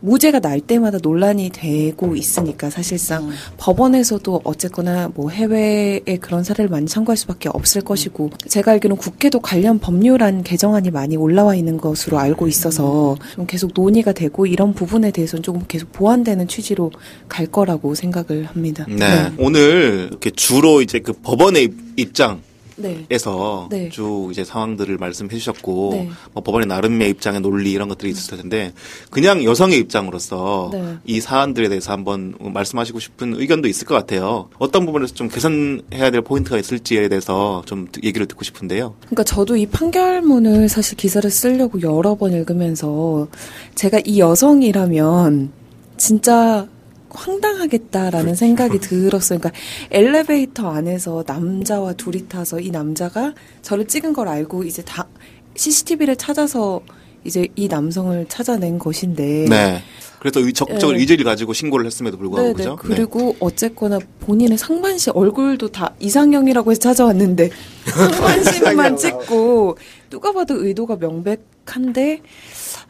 [0.05, 3.33] 무죄가 날 때마다 논란이 되고 있으니까 사실상 음.
[3.57, 9.79] 법원에서도 어쨌거나 뭐 해외에 그런 사례를 많이 참고할 수밖에 없을 것이고 제가 알기로는 국회도 관련
[9.79, 15.43] 법률안 개정안이 많이 올라와 있는 것으로 알고 있어서 좀 계속 논의가 되고 이런 부분에 대해서는
[15.43, 16.93] 조금 계속 보완되는 취지로
[17.27, 18.85] 갈 거라고 생각을 합니다.
[18.87, 18.97] 네.
[18.97, 19.33] 네.
[19.39, 22.43] 오늘 이렇게 주로 이제 그 법원의 입장
[22.77, 23.07] 네.
[23.11, 23.89] 에서 네.
[23.89, 26.11] 쭉 이제 상황들을 말씀해 주셨고 네.
[26.33, 28.73] 뭐 법원의 나름의 입장의 논리 이런 것들이 있을 텐데
[29.11, 30.97] 그냥 여성의 입장으로서 네.
[31.05, 34.49] 이 사안들에 대해서 한번 말씀하시고 싶은 의견도 있을 것 같아요.
[34.59, 38.95] 어떤 부분에서 좀 개선해야 될 포인트가 있을지에 대해서 좀 얘기를 듣고 싶은데요.
[39.01, 43.29] 그러니까 저도 이 판결문을 사실 기사를 쓰려고 여러 번 읽으면서
[43.75, 45.53] 제가 이 여성이라면
[45.97, 46.67] 진짜
[47.15, 49.39] 황당하겠다라는 생각이 들었어요.
[49.39, 49.59] 그러니까
[49.91, 55.07] 엘리베이터 안에서 남자와 둘이 타서 이 남자가 저를 찍은 걸 알고 이제 다
[55.55, 56.83] CCTV를 찾아서
[57.25, 59.47] 이제 이 남성을 찾아낸 것인데.
[59.49, 59.83] 네.
[60.25, 61.03] 그래서 적극적으로 네.
[61.03, 62.57] 의지를 가지고 신고를 했음에도 불구하고 네네.
[62.57, 62.77] 그죠?
[62.77, 63.37] 그리고 네.
[63.41, 67.51] 어쨌거나 본인의 상반신 얼굴도 다 이상형이라고 해서 찾아왔는데
[67.85, 69.77] 상반신만 찍고
[70.09, 72.23] 누가 봐도 의도가 명백한데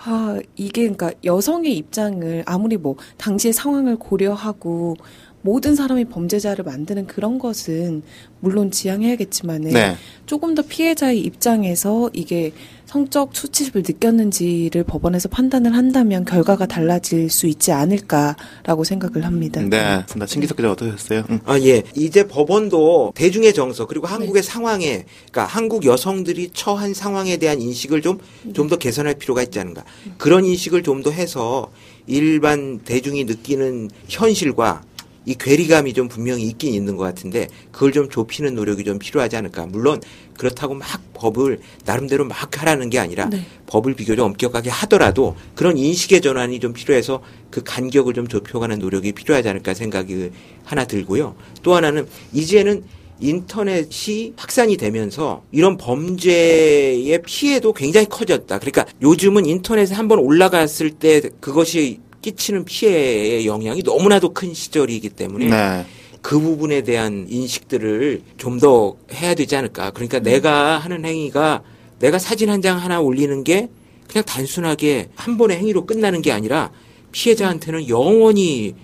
[0.07, 4.97] 아, 이게 그러니까 여성의 입장을 아무리 뭐 당시의 상황을 고려하고
[5.41, 8.03] 모든 사람이 범죄자를 만드는 그런 것은
[8.41, 9.95] 물론 지양해야겠지만은 네.
[10.25, 12.53] 조금 더 피해자의 입장에서 이게
[12.95, 19.61] 성적 수치심을 느꼈는지를 법원에서 판단을 한다면 결과가 달라질 수 있지 않을까라고 생각을 합니다.
[19.63, 21.25] 네, 나 신기석 기자 어떠셨어요?
[21.29, 21.41] 응.
[21.45, 24.49] 아 예, 이제 법원도 대중의 정서 그리고 한국의 네.
[24.49, 28.19] 상황에, 그러니까 한국 여성들이 처한 상황에 대한 인식을 좀
[28.55, 29.83] 좀 더 개선할 필요가 있지 않은가.
[30.17, 31.73] 그런 인식을 좀 더 해서
[32.07, 34.83] 일반 대중이 느끼는 현실과
[35.27, 39.67] 이 괴리감이 좀 분명히 있긴 있는 것 같은데 그걸 좀 좁히는 노력이 좀 필요하지 않을까.
[39.67, 40.01] 물론
[40.37, 43.45] 그렇다고 막 법을 나름대로 막 하라는 게 아니라 네.
[43.67, 49.49] 법을 비교적 엄격하게 하더라도 그런 인식의 전환이 좀 필요해서 그 간격을 좀 좁혀가는 노력이 필요하지
[49.49, 50.31] 않을까 생각이
[50.65, 51.37] 하나 들고요.
[51.63, 52.85] 또 하나는 이제는
[53.21, 58.59] 인터넷이 확산이 되면서 이런 범죄의 피해도 굉장히 커졌다.
[58.59, 65.87] 그러니까 요즘은 인터넷에 한번 올라갔을 때 그것이 끼치는 피해의 영향이 너무나도 큰 시절이기 때문에 네.
[66.23, 69.91] 그 부분에 대한 인식들을 좀 더 해야 되지 않을까.
[69.91, 70.23] 그러니까 음.
[70.23, 71.63] 내가 하는 행위가
[71.99, 73.69] 내가 사진 한 장 하나 올리는 게
[74.09, 76.71] 그냥 단순하게 한 번의 행위로 끝나는 게 아니라
[77.13, 78.75] 피해자한테는 영원히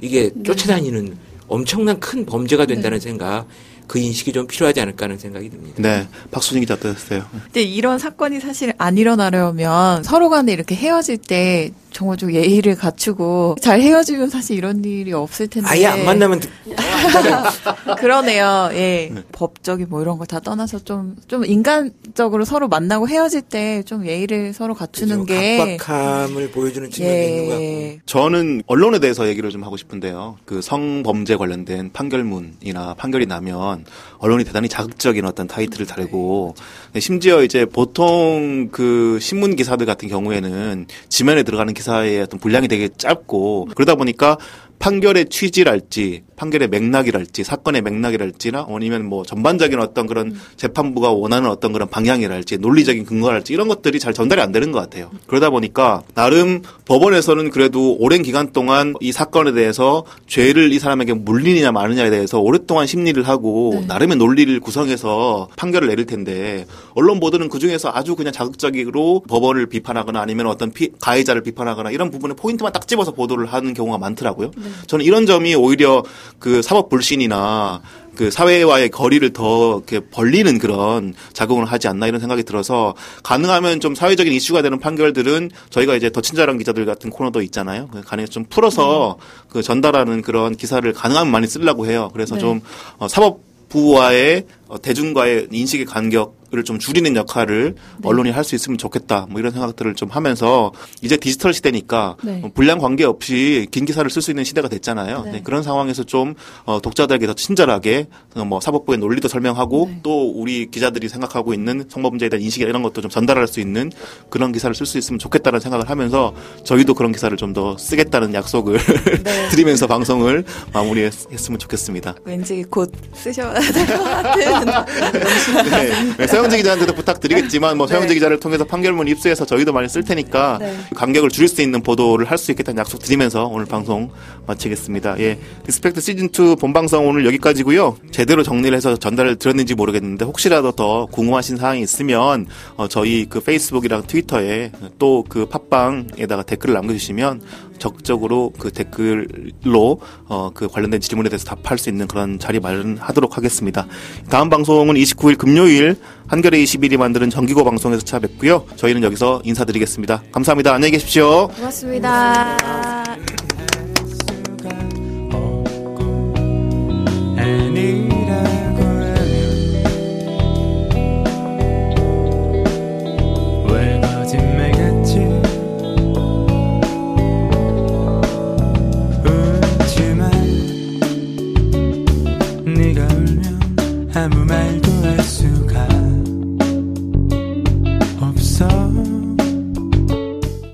[0.00, 0.42] 이게 네.
[0.42, 1.18] 쫓아다니는
[1.48, 3.02] 엄청난 큰 범죄가 된다는 네.
[3.02, 3.46] 생각.
[3.86, 5.82] 그 인식이 좀 필요하지 않을까 하는 생각이 듭니다.
[5.82, 6.06] 네.
[6.30, 7.24] 박수진 기자 어떠셨어요?
[7.44, 13.56] 근데 이런 사건이 사실 안 일어나려면 서로 간에 이렇게 헤어질 때 정말 좀 예의를 갖추고
[13.62, 15.68] 잘 헤어지면 사실 이런 일이 없을 텐데.
[15.70, 16.40] 아예 안 만나면
[17.98, 18.70] 그러네요.
[18.72, 19.10] 예.
[19.12, 19.22] 네.
[19.32, 24.74] 법적인 뭐 이런 거다 떠나서 좀 좀 인간적으로 서로 만나고 헤어질 때 좀 예의를 서로
[24.74, 25.34] 갖추는 그죠.
[25.34, 27.26] 게 각박함을 보여주는 측면이 예.
[27.28, 28.00] 있는 것 같고.
[28.06, 30.36] 저는 언론에 대해서 얘기를 좀 하고 싶은데요.
[30.44, 33.75] 그 성범죄 관련된 판결문이나 판결이 나면
[34.18, 36.54] 언론이 대단히 자극적인 어떤 타이틀을 달고
[36.98, 43.68] 심지어 이제 보통 그 신문 기사들 같은 경우에는 지면에 들어가는 기사의 어떤 분량이 되게 짧고
[43.74, 44.38] 그러다 보니까
[44.78, 50.40] 판결의 취지랄지 판결의 맥락이랄지 사건의 맥락이랄지나 아니면 뭐 전반적인 어떤 그런 음.
[50.56, 55.10] 재판부가 원하는 어떤 그런 방향이랄지 논리적인 근거랄지 이런 것들이 잘 전달이 안 되는 것 같아요.
[55.26, 61.72] 그러다 보니까 나름 법원에서는 그래도 오랜 기간 동안 이 사건에 대해서 죄를 이 사람에게 물리느냐
[61.72, 63.86] 마느냐에 대해서 오랫동안 심리를 하고 네.
[63.86, 70.20] 나름의 논리를 구성해서 판결을 내릴 텐데 언론 보도는 그 중에서 아주 그냥 자극적으로 법원을 비판하거나
[70.20, 74.50] 아니면 어떤 피, 가해자를 비판하거나 이런 부분에 포인트만 딱 집어서 보도를 하는 경우가 많더라고요.
[74.56, 74.62] 네.
[74.86, 76.02] 저는 이런 점이 오히려
[76.38, 77.80] 그 사법 불신이나
[78.16, 83.94] 그 사회와의 거리를 더 이렇게 벌리는 그런 작용을 하지 않나 이런 생각이 들어서 가능하면 좀
[83.94, 87.88] 사회적인 이슈가 되는 판결들은 저희가 이제 더 친절한 기자들 같은 코너도 있잖아요.
[87.92, 89.48] 그 가능해 좀 풀어서 네.
[89.50, 92.10] 그 전달하는 그런 기사를 가능하면 많이 쓰려고 해요.
[92.12, 92.40] 그래서 네.
[92.40, 92.60] 좀
[92.98, 98.08] 어, 사법 부와의 어, 대중과의 인식의 간격을 좀 줄이는 역할을 네.
[98.08, 99.26] 언론이 할 수 있으면 좋겠다.
[99.30, 102.38] 뭐 이런 생각들을 좀 하면서 이제 디지털 시대니까 네.
[102.38, 105.22] 뭐 분량 관계 없이 긴 기사를 쓸 수 있는 시대가 됐잖아요.
[105.24, 105.32] 네.
[105.32, 105.40] 네.
[105.42, 108.06] 그런 상황에서 좀 어, 독자들에게 더 친절하게
[108.36, 110.00] 어, 뭐 사법부의 논리도 설명하고 네.
[110.04, 113.90] 또 우리 기자들이 생각하고 있는 성범 문제에 대한 인식 이런 것도 좀 전달할 수 있는
[114.30, 116.32] 그런 기사를 쓸 수 있으면 좋겠다는 생각을 하면서
[116.64, 118.76] 저희도 그런 기사를 좀 더 쓰겠다는 약속을
[119.24, 119.48] 네.
[119.50, 122.14] 드리면서 방송을 마무리했으면 좋겠습니다.
[122.24, 124.55] 왠지 곧 쓰셔야 될 것 같은.
[124.64, 126.14] 네.
[126.18, 126.26] 네.
[126.26, 128.14] 서영지 기자한테도 부탁드리겠지만 뭐 서영지 네.
[128.14, 130.76] 기자를 통해서 판결문 입수해서 저희도 많이 쓸 테니까 네.
[130.94, 134.10] 간격을 줄일 수 있는 보도를 할 수 있겠다는 약속 드리면서 오늘 방송
[134.46, 135.18] 마치겠습니다.
[135.20, 135.38] 예.
[135.66, 137.96] 디스팩트 시즌 2 본방송 오늘 여기까지고요.
[138.10, 142.46] 제대로 정리를 해서 전달을 드렸는지 모르겠는데 혹시라도 더 궁금하신 사항이 있으면
[142.76, 147.40] 어, 저희 그 페이스북이랑 트위터에 또 그 팟빵에다가 댓글을 남겨주시면
[147.78, 153.86] 적극적으로 그 댓글로 어, 그 관련된 질문에 대해서 답할 수 있는 그런 자리 마련하도록 하겠습니다.
[154.30, 155.96] 다음 방송은 29일 금요일
[156.28, 158.66] 한겨레 21이 만드는 정기고 방송에서 찾아뵙고요.
[158.76, 160.22] 저희는 여기서 인사드리겠습니다.
[160.32, 160.74] 감사합니다.
[160.74, 161.48] 안녕히 계십시오.
[161.48, 162.56] 고맙습니다.